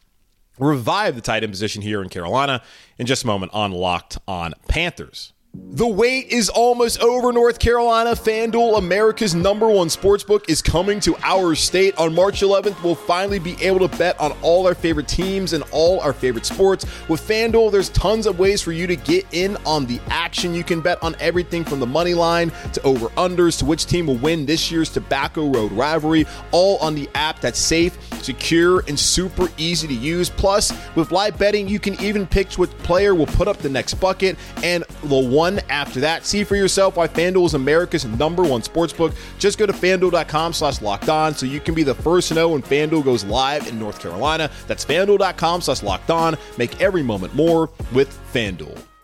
revive 0.59 1.15
the 1.15 1.21
tight 1.21 1.43
end 1.43 1.51
position 1.51 1.81
here 1.81 2.01
in 2.01 2.09
Carolina 2.09 2.61
in 2.97 3.05
just 3.05 3.23
a 3.23 3.27
moment 3.27 3.53
on 3.53 3.71
Locked 3.71 4.17
on 4.27 4.53
Panthers. 4.67 5.33
The 5.57 5.87
wait 5.87 6.29
is 6.29 6.49
almost 6.49 6.99
over. 7.01 7.31
North 7.31 7.59
Carolina 7.59 8.11
FanDuel, 8.11 8.77
America's 8.77 9.35
number 9.35 9.67
one 9.67 9.87
sportsbook, 9.87 10.49
is 10.49 10.61
coming 10.61 10.99
to 11.01 11.17
our 11.23 11.53
state. 11.55 11.97
On 11.97 12.13
March 12.13 12.41
11th, 12.41 12.81
we'll 12.81 12.95
finally 12.95 13.39
be 13.39 13.61
able 13.61 13.85
to 13.85 13.97
bet 13.97 14.17
on 14.19 14.31
all 14.41 14.67
our 14.67 14.75
favorite 14.75 15.07
teams 15.07 15.51
and 15.53 15.63
all 15.71 15.99
our 15.99 16.13
favorite 16.13 16.45
sports. 16.45 16.85
With 17.09 17.19
FanDuel, 17.27 17.71
there's 17.71 17.89
tons 17.89 18.25
of 18.25 18.39
ways 18.39 18.61
for 18.61 18.71
you 18.71 18.87
to 18.87 18.95
get 18.95 19.25
in 19.31 19.57
on 19.65 19.85
the 19.85 19.99
action. 20.07 20.53
You 20.53 20.63
can 20.63 20.79
bet 20.79 21.01
on 21.03 21.15
everything 21.19 21.65
from 21.65 21.79
the 21.79 21.87
money 21.87 22.13
line 22.13 22.51
to 22.73 22.81
over 22.83 23.07
unders 23.09 23.59
to 23.59 23.65
which 23.65 23.85
team 23.85 24.07
will 24.07 24.17
win 24.17 24.45
this 24.45 24.71
year's 24.71 24.89
Tobacco 24.89 25.49
Road 25.49 25.71
rivalry, 25.73 26.25
all 26.51 26.77
on 26.77 26.95
the 26.95 27.09
app 27.15 27.41
that's 27.41 27.59
safe, 27.59 27.97
secure, 28.21 28.81
and 28.87 28.97
super 28.97 29.49
easy 29.57 29.87
to 29.87 29.93
use. 29.93 30.29
Plus, 30.29 30.73
with 30.95 31.11
live 31.11 31.37
betting, 31.37 31.67
you 31.67 31.79
can 31.79 31.99
even 32.01 32.25
pick 32.25 32.53
which 32.53 32.71
player 32.79 33.13
will 33.13 33.25
put 33.25 33.47
up 33.47 33.57
the 33.57 33.69
next 33.69 33.95
bucket 33.95 34.37
and 34.63 34.83
the 35.03 35.17
one 35.17 35.44
one 35.45 35.59
after 35.69 35.99
that. 36.01 36.25
See 36.25 36.43
for 36.43 36.55
yourself 36.55 36.97
why 36.97 37.07
FanDuel 37.07 37.45
is 37.45 37.53
America's 37.53 38.05
number 38.05 38.43
one 38.43 38.61
sportsbook. 38.61 39.15
Just 39.39 39.57
go 39.57 39.65
to 39.65 39.73
fanduel.com 39.73 40.53
slash 40.53 40.81
locked 40.81 41.09
on 41.09 41.33
so 41.33 41.45
you 41.45 41.59
can 41.59 41.75
be 41.75 41.83
the 41.83 41.95
first 41.95 42.29
to 42.29 42.33
know 42.33 42.49
when 42.49 42.61
FanDuel 42.61 43.03
goes 43.03 43.23
live 43.23 43.67
in 43.67 43.79
North 43.79 43.99
Carolina. 43.99 44.49
That's 44.67 44.83
fanduel.com 44.83 45.61
slash 45.61 45.83
locked 45.83 46.09
on. 46.09 46.37
Make 46.57 46.81
every 46.81 47.03
moment 47.03 47.35
more 47.35 47.69
with 47.93 48.17
FanDuel. 48.33 48.94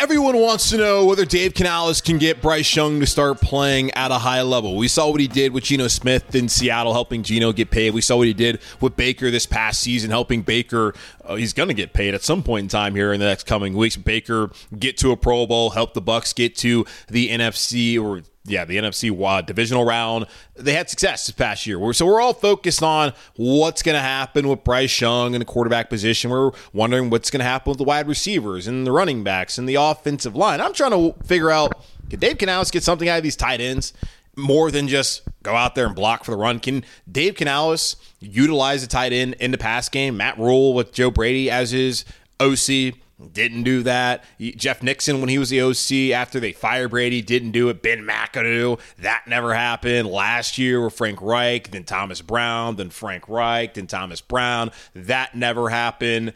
Everyone 0.00 0.38
wants 0.38 0.70
to 0.70 0.78
know 0.78 1.04
whether 1.04 1.26
Dave 1.26 1.52
Canales 1.52 2.00
can 2.00 2.16
get 2.16 2.40
Bryce 2.40 2.74
Young 2.74 3.00
to 3.00 3.06
start 3.06 3.38
playing 3.42 3.90
at 3.90 4.10
a 4.10 4.14
high 4.14 4.40
level. 4.40 4.78
We 4.78 4.88
saw 4.88 5.10
what 5.10 5.20
he 5.20 5.28
did 5.28 5.52
with 5.52 5.64
Geno 5.64 5.88
Smith 5.88 6.34
in 6.34 6.48
Seattle, 6.48 6.94
helping 6.94 7.22
Geno 7.22 7.52
get 7.52 7.70
paid. 7.70 7.92
We 7.92 8.00
saw 8.00 8.16
what 8.16 8.26
he 8.26 8.32
did 8.32 8.60
with 8.80 8.96
Baker 8.96 9.30
this 9.30 9.44
past 9.44 9.78
season, 9.82 10.08
helping 10.08 10.40
Baker. 10.40 10.94
Uh, 11.22 11.34
he's 11.34 11.52
going 11.52 11.68
to 11.68 11.74
get 11.74 11.92
paid 11.92 12.14
at 12.14 12.22
some 12.22 12.42
point 12.42 12.62
in 12.62 12.68
time 12.68 12.94
here 12.94 13.12
in 13.12 13.20
the 13.20 13.26
next 13.26 13.44
coming 13.44 13.76
weeks. 13.76 13.96
Baker 13.96 14.50
get 14.78 14.96
to 14.96 15.12
a 15.12 15.18
Pro 15.18 15.46
Bowl, 15.46 15.68
help 15.68 15.92
the 15.92 16.00
Bucs 16.00 16.34
get 16.34 16.56
to 16.56 16.86
the 17.08 17.28
NFC 17.28 18.02
or 18.02 18.22
yeah, 18.44 18.64
the 18.64 18.76
NFC 18.76 19.10
uh, 19.22 19.42
divisional 19.42 19.84
round. 19.84 20.26
They 20.56 20.72
had 20.72 20.88
success 20.88 21.26
this 21.26 21.34
past 21.34 21.66
year. 21.66 21.92
So 21.92 22.06
we're 22.06 22.20
all 22.20 22.32
focused 22.32 22.82
on 22.82 23.12
what's 23.36 23.82
going 23.82 23.96
to 23.96 24.00
happen 24.00 24.48
with 24.48 24.64
Bryce 24.64 25.00
Young 25.00 25.34
in 25.34 25.40
the 25.40 25.44
quarterback 25.44 25.90
position. 25.90 26.30
We're 26.30 26.52
wondering 26.72 27.10
what's 27.10 27.30
going 27.30 27.40
to 27.40 27.44
happen 27.44 27.70
with 27.70 27.78
the 27.78 27.84
wide 27.84 28.08
receivers 28.08 28.66
and 28.66 28.86
the 28.86 28.92
running 28.92 29.22
backs 29.22 29.58
and 29.58 29.68
the 29.68 29.74
offensive 29.74 30.34
line. 30.34 30.60
I'm 30.60 30.72
trying 30.72 30.92
to 30.92 31.14
figure 31.24 31.50
out 31.50 31.84
can 32.08 32.18
Dave 32.18 32.38
Canales 32.38 32.70
get 32.70 32.82
something 32.82 33.08
out 33.08 33.18
of 33.18 33.22
these 33.22 33.36
tight 33.36 33.60
ends 33.60 33.92
more 34.36 34.70
than 34.70 34.88
just 34.88 35.22
go 35.42 35.54
out 35.54 35.74
there 35.74 35.86
and 35.86 35.94
block 35.94 36.24
for 36.24 36.30
the 36.30 36.36
run? 36.36 36.60
Can 36.60 36.84
Dave 37.10 37.34
Canales 37.34 37.96
utilize 38.20 38.82
the 38.82 38.88
tight 38.88 39.12
end 39.12 39.34
in 39.34 39.50
the 39.50 39.58
pass 39.58 39.88
game? 39.88 40.16
Matt 40.16 40.38
Rhule 40.38 40.74
with 40.74 40.92
Joe 40.92 41.10
Brady 41.10 41.50
as 41.50 41.70
his 41.70 42.04
OC 42.40 42.94
didn't 43.28 43.64
do 43.64 43.82
that. 43.82 44.24
Jeff 44.38 44.82
Nixon, 44.82 45.20
when 45.20 45.28
he 45.28 45.38
was 45.38 45.50
the 45.50 45.60
OC 45.60 46.16
after 46.16 46.40
they 46.40 46.52
fired 46.52 46.90
Brady, 46.90 47.22
didn't 47.22 47.52
do 47.52 47.68
it. 47.68 47.82
Ben 47.82 48.00
McAdoo, 48.00 48.80
that 48.98 49.24
never 49.26 49.54
happened. 49.54 50.08
Last 50.08 50.58
year 50.58 50.82
with 50.82 50.94
Frank 50.94 51.20
Reich, 51.20 51.70
then 51.70 51.84
Thomas 51.84 52.22
Brown, 52.22 52.76
then 52.76 52.90
Frank 52.90 53.28
Reich, 53.28 53.74
then 53.74 53.86
Thomas 53.86 54.20
Brown, 54.20 54.70
that 54.94 55.34
never 55.34 55.68
happened. 55.68 56.32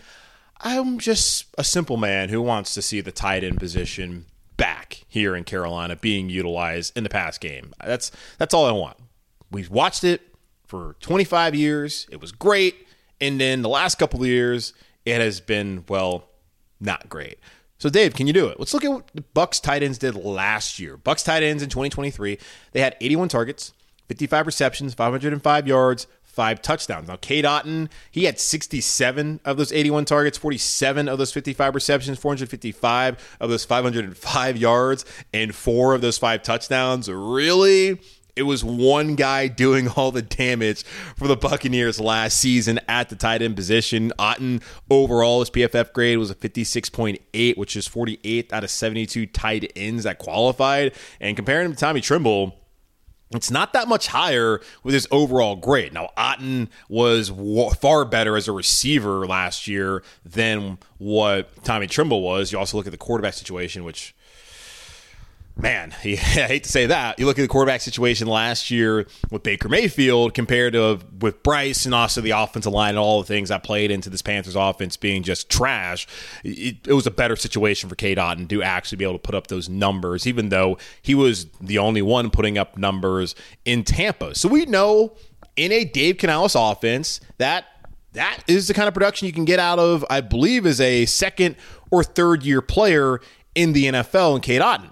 I'm 0.61 0.99
just 0.99 1.47
a 1.59 1.65
simple 1.65 1.97
man 1.97 2.29
who 2.29 2.41
wants 2.41 2.75
to 2.75 2.83
see 2.83 3.01
the 3.01 3.13
tight 3.13 3.45
end 3.45 3.59
position 3.59 4.27
back 4.57 5.05
here 5.09 5.35
in 5.35 5.45
Carolina 5.45 5.97
being 5.97 6.31
utilized 6.31 6.97
in 6.97 7.05
the 7.05 7.11
pass 7.11 7.39
game. 7.39 7.73
That's 7.85 8.11
that's 8.39 8.55
all 8.55 8.67
I 8.67 8.73
want. 8.73 8.97
We've 9.51 9.71
watched 9.71 10.05
it 10.05 10.23
for 10.67 10.97
25 11.01 11.55
years. 11.55 12.07
It 12.11 12.21
was 12.21 12.33
great, 12.33 12.87
and 13.21 13.41
then 13.41 13.63
the 13.63 13.69
last 13.69 13.99
couple 13.99 14.21
of 14.21 14.27
years, 14.27 14.73
it 15.05 15.21
has 15.21 15.41
been 15.41 15.85
well 15.89 16.29
not 16.85 17.09
great. 17.09 17.39
So, 17.79 17.89
Dave, 17.91 18.15
can 18.15 18.27
you 18.27 18.33
do 18.33 18.47
it? 18.47 18.59
Let's 18.59 18.73
look 18.73 18.85
at 18.85 18.91
what 18.91 19.11
the 19.15 19.25
Bucs 19.35 19.61
tight 19.61 19.83
ends 19.83 19.99
did 19.99 20.15
last 20.15 20.79
year. 20.79 20.97
Bucs 20.97 21.25
tight 21.25 21.43
ends 21.43 21.63
in 21.63 21.69
2023, 21.69 22.39
they 22.73 22.81
had 22.81 22.97
81 23.01 23.29
targets, 23.29 23.73
55 24.09 24.47
receptions, 24.47 24.95
505 24.95 25.67
yards, 25.67 26.07
five 26.23 26.61
touchdowns. 26.61 27.09
Now, 27.09 27.17
Cade 27.17 27.45
Otton, 27.45 27.89
he 28.11 28.25
had 28.25 28.39
67 28.39 29.41
of 29.45 29.57
those 29.57 29.73
81 29.73 30.05
targets, 30.05 30.37
47 30.37 31.09
of 31.09 31.19
those 31.19 31.33
55 31.33 31.75
receptions, 31.75 32.19
455 32.19 33.37
of 33.41 33.51
those 33.51 33.65
505 33.65 34.57
yards, 34.57 35.05
and 35.33 35.55
four 35.55 35.95
of 35.95 36.01
those 36.01 36.19
five 36.19 36.43
touchdowns. 36.43 37.09
Really? 37.09 38.01
It 38.37 38.43
was 38.43 38.65
one 38.65 39.15
guy 39.15 39.47
doing 39.47 39.89
all 39.89 40.11
the 40.11 40.23
damage 40.23 40.83
for 41.17 41.29
the 41.29 41.37
Buccaneers 41.37 42.01
last 42.01 42.39
season 42.39 42.81
at 42.89 43.09
the 43.09 43.17
tight 43.17 43.43
end 43.43 43.55
position. 43.55 44.13
Otton 44.19 44.63
overall, 44.91 45.41
his 45.41 45.51
PFF 45.51 45.93
grade 45.93 46.19
was 46.19 46.31
a 46.31 46.35
56.8, 46.35 47.57
which 47.57 47.77
is 47.77 47.89
48th 47.89 48.53
out 48.53 48.65
of 48.65 48.71
72 48.71 49.27
tight 49.27 49.73
ends 49.77 50.05
that 50.05 50.19
qualified. 50.19 50.95
And 51.21 51.37
comparing 51.37 51.67
him 51.67 51.73
to 51.75 51.79
Tommy 51.79 52.01
Tremble, 52.01 52.57
it's 53.31 53.51
not 53.51 53.73
that 53.73 53.89
much 53.89 54.09
higher 54.09 54.61
with 54.83 54.95
his 54.95 55.07
overall 55.11 55.57
grade. 55.57 55.93
Now, 55.93 56.11
Otton 56.17 56.69
was 56.89 57.33
far 57.81 58.05
better 58.05 58.37
as 58.37 58.49
a 58.49 58.53
receiver 58.53 59.27
last 59.27 59.69
year 59.69 60.03
than 60.25 60.79
what 60.99 61.65
Tommy 61.65 61.87
Tremble 61.87 62.23
was. 62.23 62.53
You 62.53 62.59
also 62.59 62.77
look 62.77 62.87
at 62.87 62.93
the 62.93 62.99
quarterback 62.99 63.35
situation, 63.35 63.85
which 63.85 64.15
man, 65.57 65.93
I 66.05 66.17
hate 66.17 66.65
to 66.65 66.71
say 66.71 66.87
that. 66.87 67.19
You 67.19 67.27
look 67.27 67.39
at 67.39 67.43
the 67.43 67.49
quarterback 67.49 67.81
situation 67.81 68.27
last 68.27 68.71
year 68.71 69.07
with 69.31 69.43
Baker 69.43 69.69
Mayfield 69.69 70.35
compared 70.35 70.73
to 70.75 70.99
with 71.21 71.43
Bryce 71.43 71.85
and 71.85 71.95
also 71.95 72.21
the 72.21 72.33
offensive 72.33 72.73
line 72.73 72.91
and 72.91 72.99
all 72.99 73.21
the 73.21 73.27
things 73.27 73.49
that 73.49 73.63
played 73.63 73.91
into 73.91 74.11
this 74.11 74.23
Panthers 74.23 74.57
offense 74.57 74.97
being 74.97 75.23
just 75.23 75.49
trash. 75.49 76.07
It, 76.43 76.87
it 76.87 76.93
was 76.93 77.07
a 77.07 77.11
better 77.11 77.37
situation 77.37 77.89
for 77.89 77.95
Cade 77.95 78.19
Otton 78.19 78.49
to 78.49 78.63
actually 78.63 78.97
be 78.97 79.05
able 79.05 79.15
to 79.15 79.19
put 79.21 79.35
up 79.35 79.47
those 79.47 79.69
numbers, 79.69 80.27
even 80.27 80.49
though 80.49 80.79
he 81.03 81.15
was 81.15 81.47
the 81.61 81.79
only 81.79 82.03
one 82.03 82.31
putting 82.31 82.59
up 82.59 82.77
numbers 82.77 83.35
in 83.65 83.85
Tampa. 83.85 84.35
So 84.35 84.49
we 84.49 84.67
know 84.67 85.15
in 85.57 85.73
a 85.73 85.85
Dave 85.85 86.19
Canales 86.19 86.55
offense 86.55 87.21
that 87.39 87.67
that 88.13 88.45
is 88.47 88.69
the 88.69 88.75
kind 88.75 88.87
of 88.87 88.95
production 88.95 89.27
you 89.27 89.33
can 89.33 89.45
get 89.45 89.59
out 89.59 89.79
of, 89.79 90.05
I 90.09 90.21
believe, 90.21 90.67
as 90.67 90.81
a 90.81 91.05
second 91.07 91.57
or 91.91 92.05
third 92.05 92.45
year 92.45 92.63
player 92.63 93.21
in 93.55 93.73
the 93.73 93.87
NFL 93.87 94.35
and 94.35 94.43
Cade 94.43 94.61
Otton. 94.61 94.91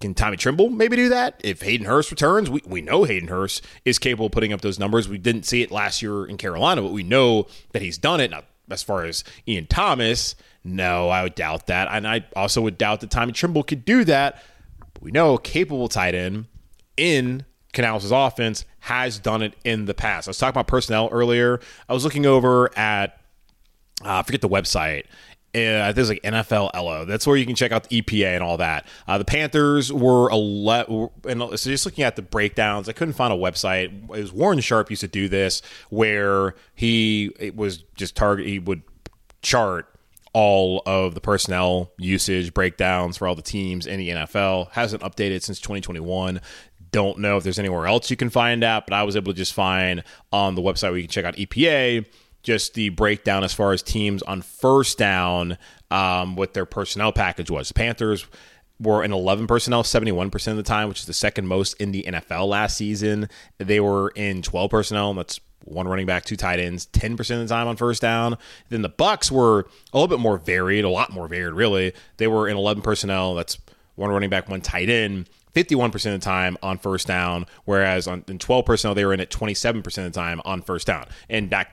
Can 0.00 0.14
Tommy 0.14 0.36
Tremble 0.36 0.68
maybe 0.68 0.96
do 0.96 1.08
that? 1.08 1.40
If 1.42 1.62
Hayden 1.62 1.86
Hurst 1.86 2.10
returns, 2.10 2.50
we, 2.50 2.60
we 2.66 2.82
know 2.82 3.04
Hayden 3.04 3.28
Hurst 3.28 3.64
is 3.84 3.98
capable 3.98 4.26
of 4.26 4.32
putting 4.32 4.52
up 4.52 4.60
those 4.60 4.78
numbers. 4.78 5.08
We 5.08 5.18
didn't 5.18 5.44
see 5.44 5.62
it 5.62 5.70
last 5.70 6.02
year 6.02 6.26
in 6.26 6.36
Carolina, 6.36 6.82
but 6.82 6.92
we 6.92 7.02
know 7.02 7.46
that 7.72 7.82
he's 7.82 7.96
done 7.96 8.20
it. 8.20 8.30
Now, 8.30 8.42
as 8.70 8.82
far 8.82 9.04
as 9.04 9.24
Ian 9.48 9.66
Thomas, 9.66 10.34
no, 10.64 11.08
I 11.08 11.22
would 11.22 11.34
doubt 11.34 11.68
that. 11.68 11.88
And 11.90 12.06
I 12.06 12.26
also 12.34 12.60
would 12.62 12.76
doubt 12.76 13.00
that 13.00 13.10
Tommy 13.10 13.32
Tremble 13.32 13.62
could 13.62 13.84
do 13.84 14.04
that. 14.04 14.42
But 14.92 15.02
we 15.02 15.10
know 15.10 15.34
a 15.34 15.40
capable 15.40 15.88
tight 15.88 16.14
end 16.14 16.46
in 16.96 17.44
Canales' 17.72 18.10
offense 18.10 18.64
has 18.80 19.18
done 19.18 19.42
it 19.42 19.54
in 19.64 19.84
the 19.84 19.94
past. 19.94 20.28
I 20.28 20.30
was 20.30 20.38
talking 20.38 20.50
about 20.50 20.66
personnel 20.66 21.08
earlier. 21.12 21.60
I 21.88 21.94
was 21.94 22.04
looking 22.04 22.26
over 22.26 22.76
at 22.76 23.20
uh, 24.04 24.18
I 24.18 24.22
forget 24.22 24.42
the 24.42 24.48
website, 24.48 25.04
uh, 25.56 25.92
there's 25.92 26.08
like 26.08 26.22
NFL 26.22 26.70
LO. 26.74 27.04
That's 27.04 27.26
where 27.26 27.36
you 27.36 27.46
can 27.46 27.54
check 27.54 27.72
out 27.72 27.88
the 27.88 28.02
EPA 28.02 28.34
and 28.34 28.42
all 28.42 28.56
that. 28.58 28.86
Uh, 29.08 29.18
the 29.18 29.24
Panthers 29.24 29.92
were 29.92 30.28
a 30.28 30.36
le- 30.36 31.10
and 31.28 31.40
so 31.40 31.70
just 31.70 31.86
looking 31.86 32.04
at 32.04 32.16
the 32.16 32.22
breakdowns, 32.22 32.88
I 32.88 32.92
couldn't 32.92 33.14
find 33.14 33.32
a 33.32 33.36
website. 33.36 33.86
It 33.86 34.08
was 34.08 34.32
Warren 34.32 34.60
Sharp 34.60 34.90
used 34.90 35.00
to 35.00 35.08
do 35.08 35.28
this 35.28 35.62
where 35.90 36.54
he 36.74 37.32
it 37.38 37.56
was 37.56 37.78
just 37.94 38.16
target. 38.16 38.46
He 38.46 38.58
would 38.58 38.82
chart 39.42 39.86
all 40.32 40.82
of 40.84 41.14
the 41.14 41.20
personnel 41.20 41.90
usage 41.98 42.52
breakdowns 42.52 43.16
for 43.16 43.26
all 43.26 43.34
the 43.34 43.42
teams 43.42 43.86
in 43.86 43.98
the 43.98 44.10
NFL. 44.10 44.70
Hasn't 44.72 45.02
updated 45.02 45.42
since 45.42 45.58
2021 45.60 46.40
don't 46.92 47.18
know 47.18 47.36
if 47.36 47.44
there's 47.44 47.58
anywhere 47.58 47.86
else 47.86 48.10
you 48.10 48.16
can 48.16 48.30
find 48.30 48.62
that, 48.62 48.86
but 48.86 48.94
I 48.94 49.02
was 49.02 49.16
able 49.16 49.32
to 49.32 49.36
just 49.36 49.52
find 49.52 50.02
on 50.32 50.54
the 50.54 50.62
website 50.62 50.90
where 50.90 50.96
you 50.96 51.02
can 51.02 51.10
check 51.10 51.24
out 51.26 51.36
EPA 51.36 52.06
just 52.46 52.74
the 52.74 52.90
breakdown 52.90 53.42
as 53.42 53.52
far 53.52 53.72
as 53.72 53.82
teams 53.82 54.22
on 54.22 54.40
first 54.40 54.96
down, 54.98 55.58
um, 55.90 56.36
what 56.36 56.54
their 56.54 56.64
personnel 56.64 57.10
package 57.10 57.50
was. 57.50 57.68
The 57.68 57.74
Panthers 57.74 58.24
were 58.78 59.02
in 59.02 59.12
11 59.12 59.48
personnel 59.48 59.82
71% 59.82 60.46
of 60.46 60.56
the 60.56 60.62
time, 60.62 60.88
which 60.88 61.00
is 61.00 61.06
the 61.06 61.12
second 61.12 61.48
most 61.48 61.74
in 61.80 61.90
the 61.90 62.04
NFL 62.04 62.46
last 62.46 62.76
season. 62.76 63.28
They 63.58 63.80
were 63.80 64.10
in 64.10 64.42
12 64.42 64.70
personnel, 64.70 65.12
that's 65.14 65.40
one 65.64 65.88
running 65.88 66.06
back, 66.06 66.24
two 66.24 66.36
tight 66.36 66.60
ends, 66.60 66.86
10% 66.86 67.18
of 67.18 67.26
the 67.26 67.52
time 67.52 67.66
on 67.66 67.74
first 67.74 68.00
down. 68.00 68.38
Then 68.68 68.82
the 68.82 68.90
Bucs 68.90 69.28
were 69.28 69.66
a 69.92 69.98
little 69.98 70.06
bit 70.06 70.20
more 70.20 70.38
varied, 70.38 70.84
a 70.84 70.88
lot 70.88 71.12
more 71.12 71.26
varied, 71.26 71.54
really. 71.54 71.94
They 72.18 72.28
were 72.28 72.46
in 72.46 72.56
11 72.56 72.80
personnel, 72.84 73.34
that's 73.34 73.58
one 73.96 74.10
running 74.10 74.30
back, 74.30 74.48
one 74.48 74.60
tight 74.60 74.88
end. 74.88 75.28
51% 75.52 75.94
of 75.94 76.02
the 76.02 76.18
time 76.18 76.56
on 76.62 76.78
first 76.78 77.08
down, 77.08 77.46
whereas 77.64 78.06
on 78.06 78.22
in 78.28 78.38
12 78.38 78.64
personnel, 78.66 78.94
they 78.94 79.04
were 79.04 79.14
in 79.14 79.20
at 79.20 79.30
27% 79.30 79.84
of 79.86 79.94
the 79.94 80.10
time 80.10 80.40
on 80.44 80.60
first 80.60 80.86
down. 80.86 81.06
And 81.30 81.48
that 81.48 81.68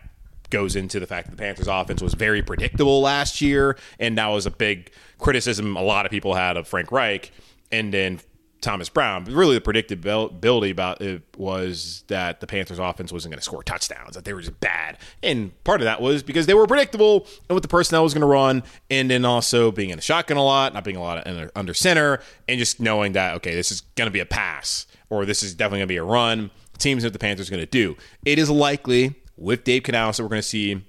goes 0.54 0.76
into 0.76 1.00
the 1.00 1.08
fact 1.08 1.28
that 1.28 1.32
the 1.36 1.42
Panthers 1.42 1.68
offense 1.68 2.00
was 2.02 2.14
very 2.14 2.44
predictable 2.44 3.02
last 3.02 3.42
year, 3.42 3.76
and 4.00 4.18
that 4.20 4.28
was 4.28 4.46
a 4.46 4.52
big 4.52 4.92
criticism 5.18 5.76
a 5.76 5.82
lot 5.82 6.06
of 6.06 6.12
people 6.12 6.36
had 6.36 6.58
of 6.58 6.68
Frank 6.68 6.92
Reich 6.92 7.32
and 7.72 7.92
then 7.92 8.20
Thomas 8.62 8.88
Brown. 8.88 9.24
But 9.24 9.34
really, 9.34 9.56
the 9.56 9.62
predictability 9.62 10.70
about 10.70 11.02
it 11.02 11.24
was 11.36 12.04
that 12.08 12.40
the 12.40 12.46
Panthers 12.46 12.78
offense 12.78 13.12
wasn't 13.12 13.32
going 13.32 13.40
to 13.40 13.44
score 13.44 13.64
touchdowns, 13.64 14.14
that 14.14 14.26
they 14.26 14.34
were 14.34 14.42
just 14.42 14.60
bad. 14.60 15.00
And 15.24 15.52
part 15.64 15.82
of 15.82 15.86
that 15.86 16.02
was 16.02 16.22
because 16.22 16.46
they 16.46 16.54
were 16.54 16.68
predictable 16.68 17.28
and 17.50 17.56
what 17.56 17.64
the 17.64 17.68
personnel 17.68 18.04
was 18.04 18.14
going 18.14 18.22
to 18.22 18.28
run, 18.28 18.62
and 18.92 19.10
then 19.10 19.26
also 19.26 19.72
being 19.72 19.90
in 19.90 19.98
a 19.98 20.04
shotgun 20.04 20.38
a 20.38 20.44
lot, 20.44 20.76
not 20.76 20.84
being 20.84 20.98
a 20.98 21.02
lot 21.02 21.18
of 21.26 21.52
under 21.56 21.74
center, 21.74 22.20
and 22.48 22.60
just 22.60 22.80
knowing 22.80 23.14
that, 23.14 23.34
okay, 23.38 23.56
this 23.56 23.72
is 23.72 23.82
going 23.96 24.08
to 24.08 24.12
be 24.12 24.20
a 24.20 24.26
pass 24.26 24.86
or 25.10 25.26
this 25.26 25.42
is 25.42 25.56
definitely 25.56 25.80
going 25.80 25.88
to 25.88 25.94
be 25.94 25.98
a 25.98 26.04
run. 26.04 26.52
Teams 26.78 27.04
that 27.04 27.14
the 27.14 27.20
Panthers 27.20 27.50
are 27.50 27.52
going 27.52 27.64
to 27.64 27.70
do. 27.70 27.96
It 28.26 28.38
is 28.38 28.50
likely 28.50 29.16
with 29.38 29.64
Dave 29.64 29.84
Canales 29.84 30.22
we're 30.22 30.28
going 30.28 30.42
to 30.42 30.48
see 30.48 30.84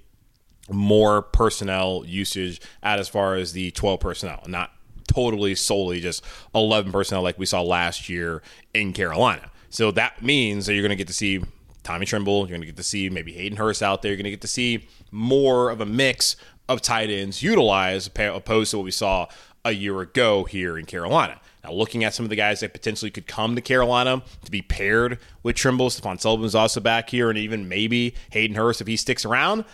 more 0.69 1.21
personnel 1.21 2.03
usage 2.05 2.61
at 2.81 2.99
as 2.99 3.07
far 3.07 3.35
as 3.35 3.53
the 3.53 3.71
12 3.71 3.99
personnel, 3.99 4.43
not 4.47 4.71
totally 5.07 5.55
solely 5.55 5.99
just 5.99 6.23
11 6.53 6.91
personnel 6.91 7.21
like 7.21 7.37
we 7.37 7.45
saw 7.45 7.61
last 7.61 8.09
year 8.09 8.41
in 8.73 8.91
Carolina. 8.93 9.51
So 9.69 9.91
that 9.91 10.23
means 10.23 10.65
that 10.65 10.73
you're 10.73 10.81
going 10.81 10.89
to 10.89 10.95
get 10.95 11.07
to 11.07 11.13
see 11.13 11.43
Tommy 11.83 12.05
Tremble, 12.05 12.39
you're 12.39 12.47
going 12.47 12.61
to 12.61 12.67
get 12.67 12.77
to 12.77 12.83
see 12.83 13.09
maybe 13.09 13.33
Hayden 13.33 13.57
Hurst 13.57 13.83
out 13.83 14.01
there, 14.01 14.11
you're 14.11 14.17
going 14.17 14.25
to 14.25 14.31
get 14.31 14.41
to 14.41 14.47
see 14.47 14.87
more 15.11 15.69
of 15.69 15.81
a 15.81 15.85
mix 15.85 16.35
of 16.67 16.81
tight 16.81 17.09
ends 17.09 17.43
utilized 17.43 18.17
opposed 18.19 18.71
to 18.71 18.77
what 18.77 18.85
we 18.85 18.91
saw 18.91 19.27
a 19.63 19.71
year 19.71 20.01
ago 20.01 20.43
here 20.45 20.77
in 20.77 20.85
Carolina. 20.85 21.39
Now, 21.65 21.71
looking 21.71 22.03
at 22.03 22.13
some 22.13 22.25
of 22.25 22.29
the 22.29 22.35
guys 22.35 22.59
that 22.59 22.73
potentially 22.73 23.09
could 23.09 23.25
come 23.25 23.55
to 23.55 23.61
Carolina 23.61 24.21
to 24.43 24.51
be 24.51 24.61
paired 24.61 25.17
with 25.41 25.55
Tremble, 25.55 25.89
Stephen 25.89 26.19
Sullivan's 26.19 26.53
also 26.53 26.79
back 26.79 27.09
here, 27.09 27.29
and 27.29 27.39
even 27.39 27.67
maybe 27.67 28.13
Hayden 28.31 28.55
Hurst 28.55 28.81
if 28.81 28.87
he 28.87 28.95
sticks 28.95 29.25
around. 29.25 29.65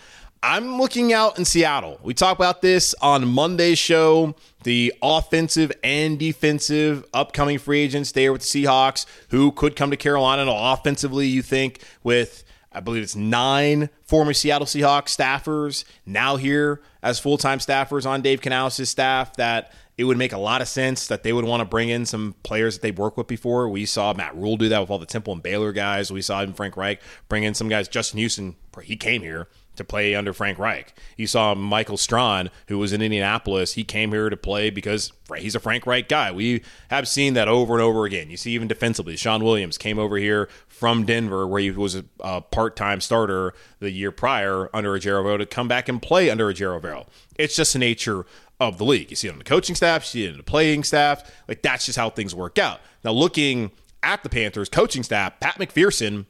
I'm 0.42 0.78
looking 0.78 1.12
out 1.12 1.38
in 1.38 1.44
Seattle. 1.44 2.00
We 2.02 2.14
talked 2.14 2.40
about 2.40 2.62
this 2.62 2.94
on 3.02 3.28
Monday's 3.28 3.78
show. 3.78 4.34
The 4.64 4.94
offensive 5.02 5.70
and 5.84 6.18
defensive 6.18 7.04
upcoming 7.12 7.58
free 7.58 7.80
agents 7.80 8.12
there 8.12 8.32
with 8.32 8.40
the 8.40 8.64
Seahawks 8.64 9.04
who 9.28 9.52
could 9.52 9.76
come 9.76 9.90
to 9.90 9.96
Carolina. 9.96 10.42
And 10.42 10.50
offensively, 10.50 11.26
you 11.26 11.42
think 11.42 11.84
with 12.02 12.42
I 12.72 12.80
believe 12.80 13.02
it's 13.02 13.14
nine 13.14 13.90
former 14.02 14.32
Seattle 14.32 14.66
Seahawks 14.66 15.14
staffers 15.16 15.84
now 16.06 16.36
here 16.36 16.80
as 17.02 17.18
full 17.18 17.36
time 17.36 17.58
staffers 17.58 18.06
on 18.06 18.22
Dave 18.22 18.40
Canales' 18.40 18.88
staff 18.88 19.36
that 19.36 19.72
it 19.98 20.04
would 20.04 20.16
make 20.16 20.32
a 20.32 20.38
lot 20.38 20.62
of 20.62 20.68
sense 20.68 21.06
that 21.08 21.22
they 21.22 21.32
would 21.32 21.44
want 21.44 21.60
to 21.60 21.64
bring 21.64 21.88
in 21.88 22.06
some 22.06 22.34
players 22.42 22.74
that 22.74 22.82
they've 22.82 22.98
worked 22.98 23.18
with 23.18 23.26
before. 23.26 23.68
We 23.68 23.84
saw 23.84 24.14
Matt 24.14 24.34
Rhule 24.34 24.56
do 24.56 24.68
that 24.70 24.80
with 24.80 24.90
all 24.90 24.98
the 24.98 25.06
Temple 25.06 25.34
and 25.34 25.42
Baylor 25.42 25.72
guys. 25.72 26.10
We 26.10 26.22
saw 26.22 26.42
even 26.42 26.54
Frank 26.54 26.76
Reich 26.76 27.00
bring 27.28 27.44
in 27.44 27.54
some 27.54 27.68
guys. 27.68 27.88
Justin 27.88 28.18
Houston, 28.18 28.56
he 28.82 28.96
came 28.96 29.22
here 29.22 29.48
to 29.76 29.84
play 29.84 30.14
under 30.14 30.32
Frank 30.32 30.58
Reich. 30.58 30.94
You 31.16 31.26
saw 31.26 31.54
Michael 31.54 31.96
Strachan, 31.96 32.50
who 32.68 32.78
was 32.78 32.92
in 32.92 33.00
Indianapolis. 33.00 33.72
He 33.72 33.84
came 33.84 34.10
here 34.10 34.28
to 34.28 34.36
play 34.36 34.70
because 34.70 35.12
he's 35.36 35.54
a 35.54 35.60
Frank 35.60 35.86
Reich 35.86 36.08
guy. 36.08 36.30
We 36.30 36.62
have 36.90 37.08
seen 37.08 37.34
that 37.34 37.48
over 37.48 37.74
and 37.74 37.82
over 37.82 38.04
again. 38.04 38.30
You 38.30 38.36
see, 38.36 38.52
even 38.52 38.68
defensively, 38.68 39.16
Sean 39.16 39.42
Williams 39.42 39.78
came 39.78 39.98
over 39.98 40.16
here 40.16 40.48
from 40.68 41.04
Denver, 41.04 41.46
where 41.46 41.60
he 41.60 41.70
was 41.70 41.94
a, 41.94 42.04
a 42.20 42.40
part-time 42.40 43.00
starter 43.00 43.54
the 43.78 43.90
year 43.90 44.12
prior 44.12 44.68
under 44.74 44.92
Ejiro 44.98 45.38
to 45.38 45.46
come 45.46 45.68
back 45.68 45.88
and 45.88 46.02
play 46.02 46.28
under 46.28 46.52
Ejiro 46.52 47.06
It's 47.36 47.56
just 47.56 47.72
the 47.72 47.78
nature 47.78 48.26
of 48.60 48.78
the 48.78 48.84
league. 48.84 49.10
You 49.10 49.16
see 49.16 49.28
it 49.28 49.32
on 49.32 49.38
the 49.38 49.44
coaching 49.44 49.74
staff, 49.74 50.02
you 50.02 50.08
see 50.08 50.24
it 50.26 50.30
in 50.32 50.36
the 50.36 50.42
playing 50.42 50.84
staff. 50.84 51.30
Like 51.48 51.62
that's 51.62 51.86
just 51.86 51.98
how 51.98 52.10
things 52.10 52.34
work 52.34 52.58
out. 52.58 52.80
Now, 53.04 53.12
looking 53.12 53.72
at 54.02 54.22
the 54.22 54.28
Panthers 54.28 54.68
coaching 54.68 55.02
staff, 55.02 55.40
Pat 55.40 55.56
McPherson 55.56 56.26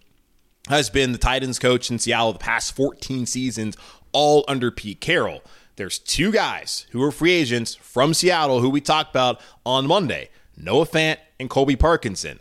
has 0.69 0.91
been 0.91 1.13
the 1.13 1.19
tight 1.19 1.43
ends 1.43 1.59
coach 1.59 1.91
in 1.91 1.99
Seattle 1.99 2.33
the 2.33 2.39
past 2.39 2.75
14 2.75 3.27
seasons, 3.27 3.77
all 4.13 4.45
under 4.49 4.71
Pete 4.71 5.01
Carroll. 5.01 5.43
There's 5.77 5.99
two 5.99 6.33
guys 6.33 6.87
who 6.91 7.03
are 7.03 7.11
free 7.11 7.33
agents 7.33 7.75
from 7.75 8.15
Seattle 8.15 8.61
who 8.61 8.71
we 8.71 8.81
talked 8.81 9.11
about 9.11 9.41
on 9.65 9.87
Monday 9.87 10.29
Noah 10.57 10.87
Fant 10.87 11.17
and 11.41 11.49
Colby 11.49 11.77
Parkinson. 11.77 12.41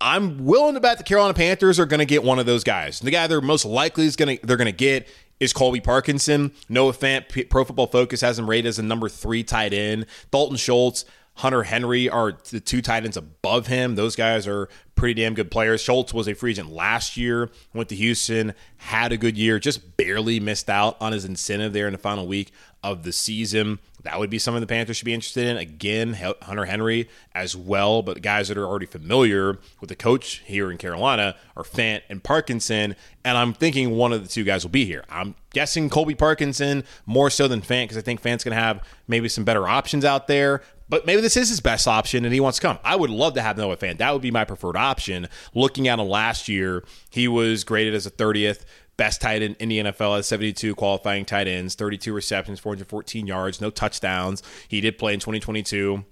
I'm 0.00 0.44
willing 0.44 0.74
to 0.74 0.80
bet 0.80 0.98
the 0.98 1.04
Carolina 1.04 1.34
Panthers 1.34 1.80
are 1.80 1.86
going 1.86 1.98
to 1.98 2.06
get 2.06 2.22
one 2.22 2.38
of 2.38 2.46
those 2.46 2.62
guys. 2.62 3.00
The 3.00 3.10
guy 3.10 3.26
they're 3.26 3.40
most 3.40 3.64
likely 3.64 4.06
is 4.06 4.14
going 4.14 4.38
to 4.38 4.46
they're 4.46 4.56
going 4.56 4.66
to 4.66 4.72
get 4.72 5.08
is 5.40 5.52
Colby 5.52 5.80
Parkinson. 5.80 6.52
Noah 6.68 6.92
Fant, 6.92 7.48
Pro 7.50 7.64
Football 7.64 7.88
Focus 7.88 8.20
has 8.20 8.38
him 8.38 8.48
rated 8.48 8.66
as 8.66 8.78
a 8.78 8.82
number 8.82 9.08
three 9.08 9.42
tight 9.42 9.72
end. 9.72 10.06
Dalton 10.30 10.56
Schultz, 10.56 11.04
Hunter 11.38 11.62
Henry 11.62 12.08
are 12.08 12.32
the 12.50 12.58
two 12.58 12.82
tight 12.82 13.04
ends 13.04 13.16
above 13.16 13.68
him. 13.68 13.94
Those 13.94 14.16
guys 14.16 14.48
are 14.48 14.68
pretty 14.96 15.22
damn 15.22 15.34
good 15.34 15.52
players. 15.52 15.80
Schultz 15.80 16.12
was 16.12 16.26
a 16.26 16.34
free 16.34 16.50
agent 16.50 16.72
last 16.72 17.16
year, 17.16 17.48
went 17.72 17.88
to 17.90 17.94
Houston, 17.94 18.54
had 18.78 19.12
a 19.12 19.16
good 19.16 19.38
year, 19.38 19.60
just 19.60 19.96
barely 19.96 20.40
missed 20.40 20.68
out 20.68 20.96
on 21.00 21.12
his 21.12 21.24
incentive 21.24 21.72
there 21.72 21.86
in 21.86 21.92
the 21.92 21.98
final 21.98 22.26
week 22.26 22.50
of 22.82 23.02
the 23.02 23.12
season. 23.12 23.78
That 24.02 24.18
would 24.18 24.30
be 24.30 24.38
something 24.38 24.60
the 24.60 24.66
Panthers 24.66 24.96
should 24.96 25.04
be 25.04 25.14
interested 25.14 25.46
in. 25.46 25.56
Again, 25.56 26.14
Hunter 26.14 26.64
Henry 26.64 27.08
as 27.34 27.56
well, 27.56 28.02
but 28.02 28.22
guys 28.22 28.48
that 28.48 28.56
are 28.56 28.66
already 28.66 28.86
familiar 28.86 29.58
with 29.80 29.88
the 29.88 29.96
coach 29.96 30.42
here 30.46 30.70
in 30.70 30.78
Carolina 30.78 31.36
are 31.56 31.64
Fant 31.64 32.02
and 32.08 32.22
Parkinson. 32.22 32.94
And 33.24 33.36
I'm 33.36 33.52
thinking 33.52 33.90
one 33.90 34.12
of 34.12 34.22
the 34.22 34.28
two 34.28 34.44
guys 34.44 34.64
will 34.64 34.70
be 34.70 34.84
here. 34.84 35.04
I'm 35.10 35.34
guessing 35.50 35.90
Colby 35.90 36.14
Parkinson 36.14 36.84
more 37.06 37.30
so 37.30 37.48
than 37.48 37.60
Fant 37.60 37.84
because 37.84 37.98
I 37.98 38.02
think 38.02 38.22
Fant's 38.22 38.44
going 38.44 38.56
to 38.56 38.62
have 38.62 38.82
maybe 39.08 39.28
some 39.28 39.44
better 39.44 39.66
options 39.66 40.04
out 40.04 40.28
there. 40.28 40.62
But 40.88 41.04
maybe 41.04 41.20
this 41.20 41.36
is 41.36 41.50
his 41.50 41.60
best 41.60 41.86
option 41.86 42.24
and 42.24 42.32
he 42.32 42.40
wants 42.40 42.58
to 42.58 42.62
come. 42.62 42.78
I 42.82 42.96
would 42.96 43.10
love 43.10 43.34
to 43.34 43.42
have 43.42 43.58
Noah 43.58 43.76
Fant. 43.76 43.98
That 43.98 44.12
would 44.12 44.22
be 44.22 44.30
my 44.30 44.44
preferred 44.44 44.76
option. 44.76 45.28
Looking 45.54 45.86
at 45.86 45.98
him 45.98 46.08
last 46.08 46.48
year, 46.48 46.82
he 47.10 47.28
was 47.28 47.64
graded 47.64 47.94
as 47.94 48.06
a 48.06 48.10
30th 48.10 48.64
best 48.98 49.22
tight 49.22 49.40
end 49.40 49.56
in 49.58 49.70
the 49.70 49.78
NFL 49.78 50.16
has 50.16 50.26
72 50.26 50.74
qualifying 50.74 51.24
tight 51.24 51.48
ends, 51.48 51.74
32 51.74 52.12
receptions, 52.12 52.60
414 52.60 53.26
yards, 53.26 53.62
no 53.62 53.70
touchdowns. 53.70 54.42
He 54.68 54.82
did 54.82 54.98
play 54.98 55.14
in 55.14 55.20
2022 55.20 56.04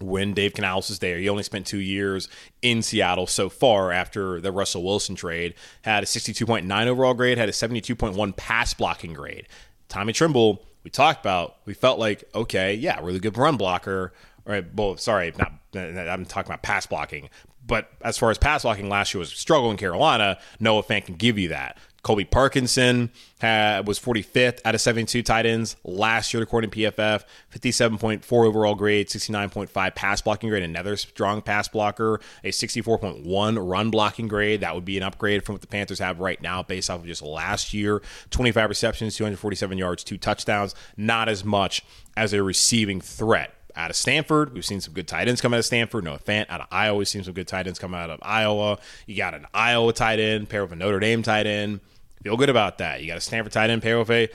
when 0.00 0.32
Dave 0.32 0.54
Canales 0.54 0.88
was 0.88 1.00
there. 1.00 1.18
He 1.18 1.28
only 1.28 1.42
spent 1.42 1.66
two 1.66 1.80
years 1.80 2.28
in 2.62 2.82
Seattle 2.82 3.26
so 3.26 3.48
far 3.48 3.90
after 3.90 4.40
the 4.40 4.52
Russell 4.52 4.84
Wilson 4.84 5.16
trade. 5.16 5.54
Had 5.82 6.04
a 6.04 6.06
62.9 6.06 6.86
overall 6.86 7.14
grade, 7.14 7.38
had 7.38 7.48
a 7.48 7.52
72.1 7.52 8.36
pass 8.36 8.74
blocking 8.74 9.14
grade. 9.14 9.48
Tommy 9.88 10.12
Tremble, 10.12 10.62
we 10.84 10.90
talked 10.90 11.20
about, 11.20 11.56
we 11.64 11.74
felt 11.74 11.98
like, 11.98 12.24
okay, 12.34 12.74
yeah, 12.74 13.00
really 13.02 13.18
good 13.18 13.36
run 13.36 13.56
blocker. 13.56 14.12
Right, 14.44 14.64
well, 14.74 14.96
sorry, 14.96 15.32
not 15.36 15.52
I'm 15.74 16.24
talking 16.24 16.50
about 16.50 16.62
pass 16.62 16.86
blocking. 16.86 17.28
But 17.66 17.90
as 18.02 18.18
far 18.18 18.30
as 18.30 18.38
pass 18.38 18.62
blocking 18.62 18.88
last 18.88 19.14
year 19.14 19.20
was 19.20 19.30
struggling 19.30 19.72
in 19.72 19.76
Carolina, 19.76 20.38
Noah 20.58 20.82
Fant 20.82 21.04
can 21.04 21.14
give 21.14 21.38
you 21.38 21.48
that. 21.48 21.78
Colby 22.02 22.24
Parkinson 22.24 23.10
had, 23.40 23.86
was 23.86 24.00
45th 24.00 24.60
out 24.64 24.74
of 24.74 24.80
72 24.80 25.22
tight 25.22 25.46
ends 25.46 25.76
last 25.84 26.32
year, 26.32 26.42
according 26.42 26.70
to 26.70 26.78
PFF. 26.78 27.24
57.4 27.54 28.46
overall 28.46 28.74
grade, 28.74 29.08
69.5 29.08 29.94
pass 29.94 30.20
blocking 30.22 30.48
grade, 30.48 30.62
another 30.62 30.96
strong 30.96 31.42
pass 31.42 31.68
blocker, 31.68 32.20
a 32.42 32.50
64.1 32.50 33.70
run 33.70 33.90
blocking 33.90 34.28
grade. 34.28 34.60
That 34.60 34.74
would 34.74 34.84
be 34.84 34.96
an 34.96 35.02
upgrade 35.02 35.44
from 35.44 35.54
what 35.54 35.60
the 35.60 35.66
Panthers 35.66 35.98
have 35.98 36.20
right 36.20 36.40
now 36.40 36.62
based 36.62 36.88
off 36.88 37.00
of 37.00 37.06
just 37.06 37.22
last 37.22 37.74
year. 37.74 38.02
25 38.30 38.68
receptions, 38.68 39.16
247 39.16 39.76
yards, 39.76 40.02
two 40.02 40.18
touchdowns. 40.18 40.74
Not 40.96 41.28
as 41.28 41.44
much 41.44 41.84
as 42.16 42.32
a 42.32 42.42
receiving 42.42 43.00
threat 43.00 43.54
out 43.76 43.90
of 43.90 43.96
Stanford. 43.96 44.54
We've 44.54 44.64
seen 44.64 44.80
some 44.80 44.94
good 44.94 45.08
tight 45.08 45.28
ends 45.28 45.40
come 45.40 45.54
out 45.54 45.58
of 45.58 45.64
Stanford. 45.64 46.04
Noah 46.04 46.18
Fant 46.18 46.46
out 46.48 46.60
of 46.60 46.66
Iowa. 46.70 46.98
We've 46.98 47.08
seen 47.08 47.24
some 47.24 47.34
good 47.34 47.48
tight 47.48 47.66
ends 47.66 47.78
come 47.78 47.94
out 47.94 48.10
of 48.10 48.18
Iowa. 48.22 48.78
You 49.06 49.16
got 49.16 49.34
an 49.34 49.46
Iowa 49.52 49.92
tight 49.92 50.18
end 50.18 50.48
pair 50.48 50.62
with 50.62 50.72
a 50.72 50.76
Notre 50.76 51.00
Dame 51.00 51.22
tight 51.22 51.46
end. 51.46 51.80
Feel 52.22 52.36
good 52.36 52.50
about 52.50 52.78
that. 52.78 53.00
You 53.00 53.06
got 53.06 53.16
a 53.16 53.20
Stanford 53.20 53.52
tight 53.52 53.70
end 53.70 53.82
pair 53.82 53.98
with 53.98 54.10
a 54.10 54.28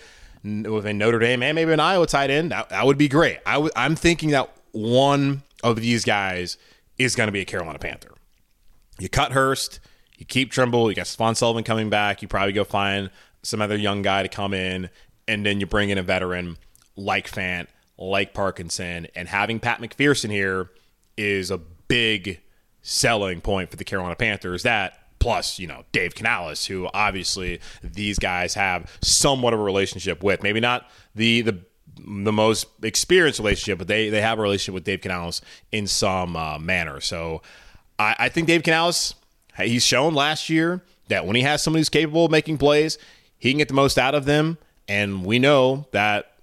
with 0.44 0.86
a 0.86 0.94
Notre 0.94 1.20
Dame 1.20 1.42
and 1.42 1.56
maybe 1.56 1.72
an 1.72 1.80
Iowa 1.80 2.06
tight 2.08 2.30
end. 2.30 2.52
That, 2.52 2.70
that 2.70 2.86
would 2.86 2.98
be 2.98 3.08
great. 3.08 3.40
i 3.46 3.54
w- 3.54 3.72
I'm 3.76 3.96
thinking 3.96 4.30
that 4.32 4.52
one 4.72 5.42
of 5.64 5.78
these 5.78 6.06
guys 6.06 6.58
is 6.98 7.16
going 7.16 7.28
to 7.28 7.32
be 7.32 7.42
a 7.42 7.46
Carolina 7.46 7.80
Panther. 7.80 8.12
You 9.00 9.10
cut 9.10 9.32
Hurst, 9.32 9.80
you 10.18 10.26
keep 10.26 10.52
Tremble. 10.52 10.90
you 10.90 10.96
got 10.96 11.08
Spawn 11.08 11.36
Sullivan 11.36 11.64
coming 11.64 11.90
back. 11.90 12.22
You 12.22 12.28
probably 12.28 12.54
go 12.54 12.64
find 12.64 13.10
some 13.42 13.62
other 13.62 13.76
young 13.76 14.02
guy 14.02 14.24
to 14.24 14.30
come 14.30 14.54
in, 14.54 14.90
and 15.28 15.46
then 15.46 15.60
you 15.60 15.66
bring 15.66 15.90
in 15.90 15.98
a 15.98 16.04
veteran 16.04 16.58
like 16.96 17.30
Fant, 17.30 17.68
like 17.98 18.34
Parkinson, 18.34 19.08
and 19.16 19.28
having 19.28 19.60
Pat 19.60 19.80
McPherson 19.80 20.32
here 20.32 20.70
is 21.18 21.52
a 21.52 21.58
big 21.58 22.42
selling 22.82 23.42
point 23.42 23.70
for 23.70 23.78
the 23.78 23.84
Carolina 23.84 24.16
Panthers. 24.16 24.64
That 24.64 25.00
plus 25.20 25.60
you 25.60 25.68
know 25.68 25.84
Dave 25.92 26.16
Canales, 26.16 26.66
who 26.66 26.88
obviously 26.94 27.60
these 27.84 28.20
guys 28.20 28.54
have 28.54 28.92
somewhat 29.02 29.54
of 29.54 29.60
a 29.60 29.64
relationship 29.64 30.24
with. 30.24 30.44
Maybe 30.44 30.60
not 30.60 30.90
the 31.16 31.42
the 31.42 31.60
the 31.98 32.32
most 32.32 32.68
experienced 32.84 33.40
relationship, 33.40 33.78
but 33.78 33.88
they 33.88 34.10
they 34.10 34.22
have 34.22 34.40
a 34.40 34.42
relationship 34.42 34.74
with 34.74 34.84
Dave 34.84 35.02
Canales 35.02 35.42
in 35.72 35.88
some 35.88 36.36
uh, 36.36 36.60
manner. 36.60 37.00
So 37.00 37.42
I, 37.98 38.16
I 38.20 38.30
think 38.30 38.48
Dave 38.48 38.64
Canales 38.64 39.16
he's 39.58 39.84
shown 39.84 40.14
last 40.14 40.50
year 40.50 40.82
that 41.08 41.26
when 41.26 41.36
he 41.36 41.42
has 41.44 41.64
somebody 41.64 41.80
who's 41.80 41.90
capable 41.90 42.26
of 42.26 42.32
making 42.32 42.58
plays, 42.58 42.98
he 43.38 43.52
can 43.52 43.58
get 43.58 43.68
the 43.68 43.74
most 43.74 43.98
out 43.98 44.16
of 44.16 44.26
them. 44.26 44.58
And 44.88 45.26
we 45.26 45.40
know 45.40 45.88
that 45.92 46.35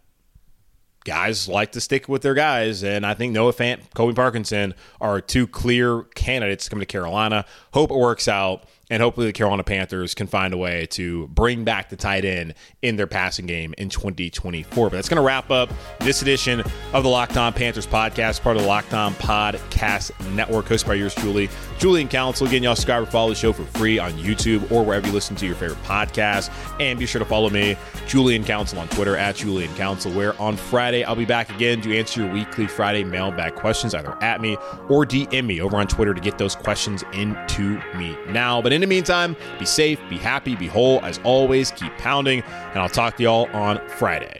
guys 1.05 1.49
like 1.49 1.73
to 1.73 1.81
stick 1.81 2.09
with 2.09 2.23
their 2.23 2.35
guys. 2.35 2.83
And 2.83 3.05
I 3.05 3.15
think 3.15 3.33
Noah 3.33 3.53
Fant, 3.53 3.81
Colby 3.95 4.15
Parkinson 4.15 4.75
are 5.01 5.21
two 5.21 5.47
clear 5.47 6.03
candidates 6.15 6.65
to 6.65 6.71
come 6.71 6.81
to 6.81 6.87
Carolina. 6.87 7.45
Hope 7.73 7.91
it 7.91 7.97
works 7.97 8.29
out. 8.29 8.65
And 8.92 9.02
hopefully 9.02 9.24
the 9.24 9.33
Carolina 9.33 9.64
Panthers 9.64 10.12
can 10.14 10.26
find 10.26 10.52
a 10.52 10.59
way 10.59 10.85
to 10.90 11.26
bring 11.28 11.64
back 11.64 11.88
the 11.88 11.96
tight 11.96 12.26
end 12.26 12.52
in 12.83 12.96
their 12.96 13.07
passing 13.07 13.46
game 13.46 13.72
in 13.78 13.88
2024. 13.88 14.90
But 14.90 14.96
that's 14.96 15.09
going 15.09 15.16
to 15.16 15.22
wrap 15.22 15.50
up 15.50 15.70
this 16.00 16.20
edition 16.20 16.62
of 16.92 17.02
the 17.02 17.09
Locked 17.09 17.38
On 17.38 17.55
Panthers 17.55 17.87
podcast, 17.87 18.42
part 18.42 18.59
of 18.59 18.62
the 18.62 18.68
Locked 18.68 18.92
On 18.92 19.14
Podcast 19.14 20.11
Network, 20.35 20.66
hosted 20.66 20.88
by 20.88 20.94
yours 20.94 21.14
truly, 21.14 21.48
Julian 21.78 22.07
Council. 22.07 22.46
Again, 22.46 22.62
y'all 22.62 22.74
subscribe 22.74 23.05
or 23.05 23.07
follow 23.07 23.31
the 23.31 23.35
show 23.35 23.55
for 23.55 23.64
free 23.64 23.98
on 23.98 24.12
YouTube 24.12 24.70
or 24.70 24.85
wherever 24.85 25.07
you 25.07 25.12
listen 25.14 25.37
to 25.37 25.46
your 25.46 25.55
favorite 25.55 25.83
podcast. 25.85 26.50
And 26.78 26.98
be 26.98 27.07
sure 27.07 27.18
to 27.18 27.24
follow 27.24 27.48
me, 27.48 27.78
Julian 28.07 28.44
Council, 28.44 28.78
on 28.78 28.88
Twitter 28.88 29.16
at 29.16 29.37
Julian 29.37 29.74
Council, 29.74 30.12
where 30.12 30.38
on 30.38 30.55
Friday 30.55 31.02
I'll 31.02 31.16
be 31.16 31.24
back 31.24 31.48
again 31.48 31.81
to 31.81 31.96
answer 31.96 32.24
your 32.24 32.33
weekly 32.35 32.66
Friday 32.66 33.05
mailbag 33.05 33.55
questions 33.55 33.94
either 33.94 34.22
at 34.22 34.42
me 34.42 34.59
or 34.90 35.07
DM 35.07 35.46
me 35.46 35.62
over 35.62 35.78
on 35.78 35.87
Twitter 35.87 36.12
to 36.12 36.20
get 36.20 36.37
those 36.37 36.55
questions 36.55 37.02
into 37.14 37.81
me 37.96 38.14
now. 38.28 38.61
But 38.61 38.74
in 38.74 38.82
the 38.83 38.87
meantime, 38.87 39.37
be 39.59 39.64
safe, 39.64 39.99
be 40.11 40.18
happy, 40.18 40.55
be 40.55 40.66
whole. 40.66 41.01
As 41.05 41.18
always, 41.25 41.71
keep 41.71 41.97
pounding, 41.99 42.42
and 42.42 42.79
I'll 42.79 42.88
talk 42.88 43.16
to 43.16 43.23
y'all 43.23 43.49
on 43.53 43.81
Friday. 43.88 44.37